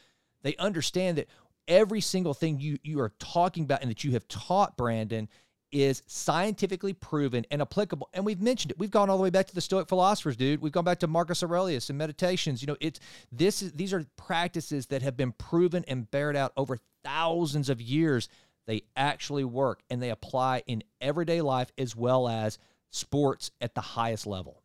[0.43, 1.27] they understand that
[1.67, 5.27] every single thing you you are talking about and that you have taught Brandon
[5.71, 8.09] is scientifically proven and applicable.
[8.13, 8.79] And we've mentioned it.
[8.79, 10.61] We've gone all the way back to the Stoic philosophers, dude.
[10.61, 12.61] We've gone back to Marcus Aurelius and meditations.
[12.61, 12.99] You know, it's
[13.31, 17.81] this is these are practices that have been proven and bared out over thousands of
[17.81, 18.29] years.
[18.65, 22.57] They actually work and they apply in everyday life as well as
[22.91, 24.61] sports at the highest level.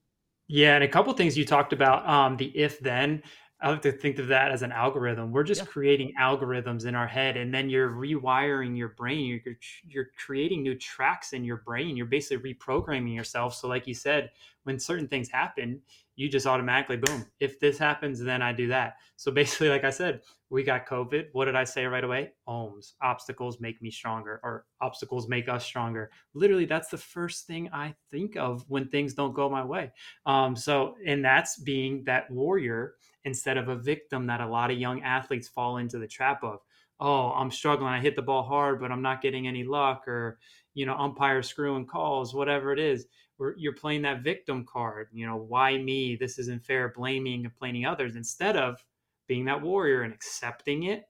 [0.48, 3.22] Yeah, and a couple things you talked about um, the if then
[3.62, 5.30] I like to think of that as an algorithm.
[5.30, 5.66] We're just yeah.
[5.66, 9.24] creating algorithms in our head, and then you're rewiring your brain.
[9.24, 9.56] You're
[9.86, 11.96] you're creating new tracks in your brain.
[11.96, 13.54] You're basically reprogramming yourself.
[13.54, 14.30] So, like you said,
[14.64, 15.80] when certain things happen,
[16.16, 17.26] you just automatically boom.
[17.40, 18.94] If this happens, then I do that.
[19.16, 21.28] So basically, like I said, we got COVID.
[21.32, 22.32] What did I say right away?
[22.46, 22.92] Ohms.
[23.00, 26.10] Obstacles make me stronger, or obstacles make us stronger.
[26.34, 29.90] Literally, that's the first thing I think of when things don't go my way.
[30.26, 32.94] Um, so, and that's being that warrior
[33.24, 36.58] instead of a victim that a lot of young athletes fall into the trap of.
[37.00, 37.88] Oh, I'm struggling.
[37.88, 40.38] I hit the ball hard, but I'm not getting any luck, or
[40.74, 43.06] you know, umpire screwing calls, whatever it is.
[43.50, 45.08] You're playing that victim card.
[45.12, 46.16] You know, why me?
[46.16, 46.88] This isn't fair.
[46.88, 48.84] Blaming complaining others instead of
[49.26, 51.04] being that warrior and accepting it.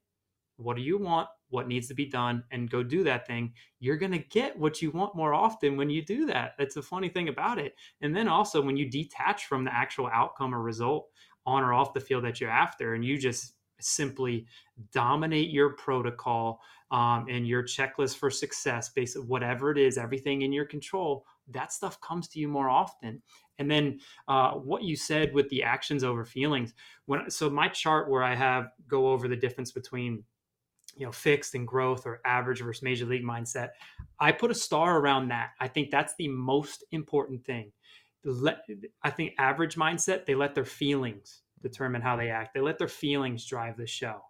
[0.57, 1.29] What do you want?
[1.51, 2.45] What needs to be done?
[2.51, 3.53] And go do that thing.
[3.81, 6.53] You're going to get what you want more often when you do that.
[6.59, 7.75] That's the funny thing about it.
[8.01, 11.09] And then also, when you detach from the actual outcome or result
[11.45, 14.47] on or off the field that you're after, and you just simply
[14.93, 16.61] dominate your protocol
[16.91, 21.73] um, and your checklist for success based whatever it is everything in your control that
[21.73, 23.21] stuff comes to you more often
[23.59, 26.75] and then uh, what you said with the actions over feelings
[27.07, 30.23] when so my chart where i have go over the difference between
[30.97, 33.71] you know fixed and growth or average versus major league mindset
[34.21, 37.73] i put a star around that i think that's the most important thing
[38.25, 38.65] let
[39.03, 42.55] I think average mindset, they let their feelings determine how they act.
[42.55, 44.23] They let their feelings drive the show.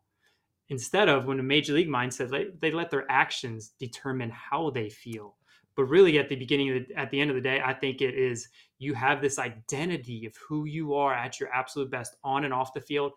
[0.69, 4.89] Instead of when a major league mindset, they, they let their actions determine how they
[4.89, 5.37] feel.
[5.77, 8.01] But really, at the beginning of the, at the end of the day, I think
[8.01, 8.49] it is
[8.79, 12.75] you have this identity of who you are at your absolute best on and off
[12.75, 13.13] the field.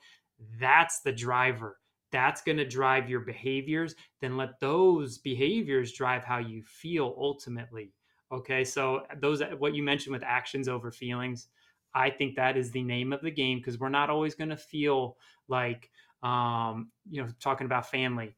[0.60, 1.78] That's the driver.
[2.12, 3.95] That's going to drive your behaviors.
[4.22, 7.91] Then let those behaviors drive how you feel ultimately.
[8.32, 11.47] Okay, so those what you mentioned with actions over feelings,
[11.93, 14.58] I think that is the name of the game because we're not always going to
[14.58, 15.89] feel like
[16.24, 18.36] um, you know talking about family,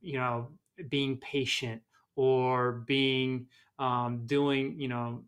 [0.00, 0.48] you know,
[0.88, 1.82] being patient
[2.20, 3.46] or being
[3.78, 5.22] um, doing, you know,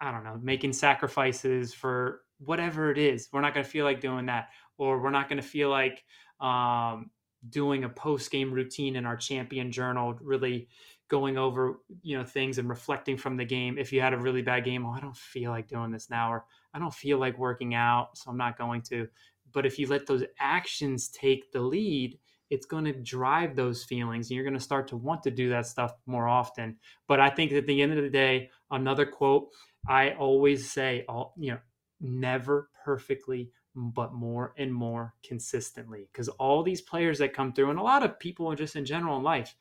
[0.00, 3.28] I don't know, making sacrifices for whatever it is.
[3.30, 4.48] We're not going to feel like doing that,
[4.78, 6.04] or we're not going to feel like
[6.40, 7.10] um,
[7.50, 10.68] doing a post game routine in our champion journal, really
[11.08, 13.76] going over you know things and reflecting from the game.
[13.76, 16.32] If you had a really bad game, oh, I don't feel like doing this now,
[16.32, 19.06] or I don't feel like working out, so I'm not going to.
[19.52, 22.18] But if you let those actions take the lead,
[22.50, 25.48] it's going to drive those feelings and you're going to start to want to do
[25.50, 26.76] that stuff more often.
[27.08, 29.48] But i think at the end of the day another quote
[29.88, 31.58] i always say all you know
[32.00, 36.08] never perfectly but more and more consistently.
[36.10, 39.18] Because all these players that come through and a lot of people just in general
[39.18, 39.54] in life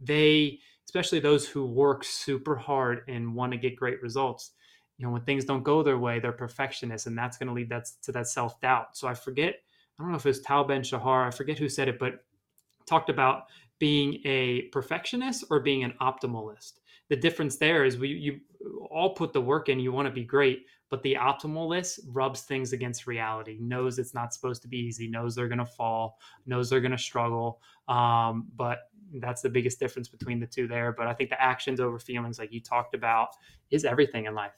[0.00, 4.50] they especially those who work super hard and want to get great results
[4.98, 7.68] you know when things don't go their way they're perfectionists and that's going to lead
[7.70, 8.96] that to that self-doubt.
[8.96, 9.56] So i forget
[9.98, 12.23] I don't know if it was Tal Ben Shahar, I forget who said it, but
[12.86, 13.44] talked about
[13.78, 16.80] being a perfectionist or being an optimalist.
[17.08, 18.40] The difference there is we you
[18.90, 22.72] all put the work in, you want to be great, but the optimalist rubs things
[22.72, 26.80] against reality, knows it's not supposed to be easy, knows they're gonna fall, knows they're
[26.80, 27.60] gonna struggle.
[27.88, 30.92] Um, but that's the biggest difference between the two there.
[30.92, 33.30] But I think the actions over feelings, like you talked about,
[33.70, 34.52] is everything in life.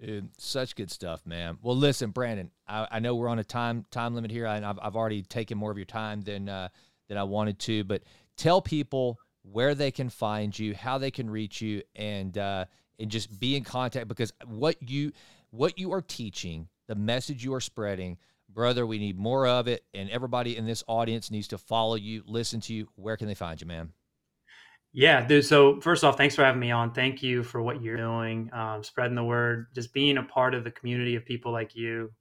[0.00, 1.58] Dude, such good stuff, man.
[1.62, 4.78] Well, listen, Brandon, I, I know we're on a time time limit here, and I've,
[4.82, 6.68] I've already taken more of your time than uh,
[7.08, 7.84] than I wanted to.
[7.84, 8.02] But
[8.36, 12.64] tell people where they can find you, how they can reach you, and uh,
[12.98, 15.12] and just be in contact because what you
[15.50, 19.84] what you are teaching, the message you are spreading, brother, we need more of it,
[19.92, 22.88] and everybody in this audience needs to follow you, listen to you.
[22.96, 23.92] Where can they find you, man?
[24.96, 25.44] Yeah, dude.
[25.44, 26.92] So first off, thanks for having me on.
[26.92, 30.62] Thank you for what you're doing, um, spreading the word, just being a part of
[30.62, 32.12] the community of people like you.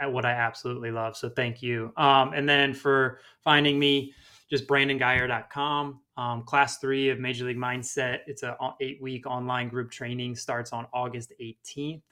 [0.00, 1.16] At what I absolutely love.
[1.16, 1.92] So thank you.
[1.96, 4.14] Um, and then for finding me,
[4.48, 6.00] just brandonguyer.com.
[6.16, 8.20] Um, class three of Major League Mindset.
[8.26, 10.36] It's a eight week online group training.
[10.36, 12.02] Starts on August 18th.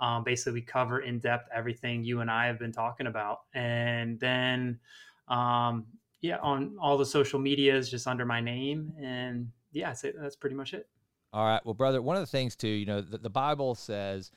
[0.00, 4.18] Um, basically, we cover in depth everything you and I have been talking about, and
[4.18, 4.80] then
[5.28, 5.86] um,
[6.20, 8.92] yeah, on all the social medias, just under my name.
[9.00, 10.88] And yeah, that's pretty much it.
[11.34, 11.60] All right.
[11.64, 14.30] Well, brother, one of the things too, you know, the, the Bible says,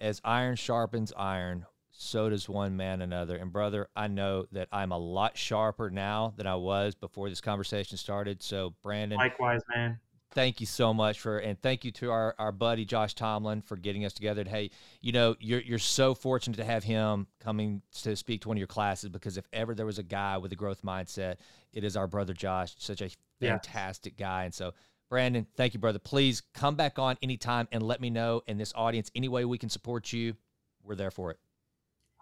[0.00, 1.66] as iron sharpens iron,
[2.00, 3.36] so does one man another.
[3.36, 7.40] And brother, I know that I'm a lot sharper now than I was before this
[7.40, 8.42] conversation started.
[8.42, 9.98] So, Brandon, likewise, man
[10.32, 13.76] thank you so much for and thank you to our, our buddy Josh Tomlin for
[13.76, 14.42] getting us together.
[14.42, 14.70] And hey,
[15.00, 18.60] you know, you're you're so fortunate to have him coming to speak to one of
[18.60, 21.36] your classes because if ever there was a guy with a growth mindset,
[21.72, 24.26] it is our brother Josh, such a fantastic yeah.
[24.26, 24.44] guy.
[24.44, 24.72] And so
[25.08, 25.98] Brandon, thank you, brother.
[25.98, 29.58] Please come back on anytime and let me know in this audience any way we
[29.58, 30.34] can support you.
[30.84, 31.38] We're there for it.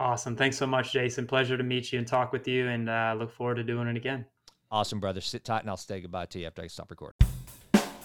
[0.01, 0.37] Awesome.
[0.37, 1.27] Thanks so much, Jason.
[1.27, 3.97] Pleasure to meet you and talk with you, and uh, look forward to doing it
[3.97, 4.25] again.
[4.71, 5.21] Awesome, brother.
[5.21, 7.17] Sit tight, and I'll say goodbye to you after I stop recording.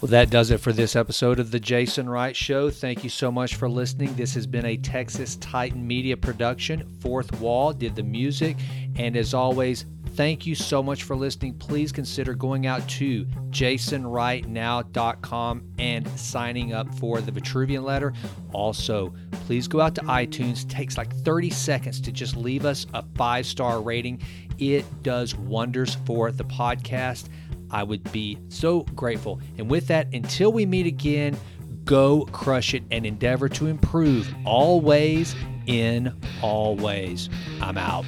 [0.02, 2.70] Well, that does it for this episode of The Jason Wright Show.
[2.70, 4.14] Thank you so much for listening.
[4.16, 6.86] This has been a Texas Titan Media production.
[7.00, 8.58] Fourth Wall did the music.
[8.98, 9.86] And as always,
[10.16, 11.54] thank you so much for listening.
[11.56, 18.14] Please consider going out to jasonwrightnow.com and signing up for the Vitruvian letter.
[18.52, 20.64] Also, please go out to iTunes.
[20.64, 24.22] It takes like 30 seconds to just leave us a five star rating.
[24.58, 27.30] It does wonders for the podcast.
[27.72, 29.40] I would be so grateful.
[29.58, 31.38] And with that, until we meet again,
[31.86, 35.36] go crush it and endeavor to improve always
[35.66, 37.30] in all ways.
[37.62, 38.06] I'm out.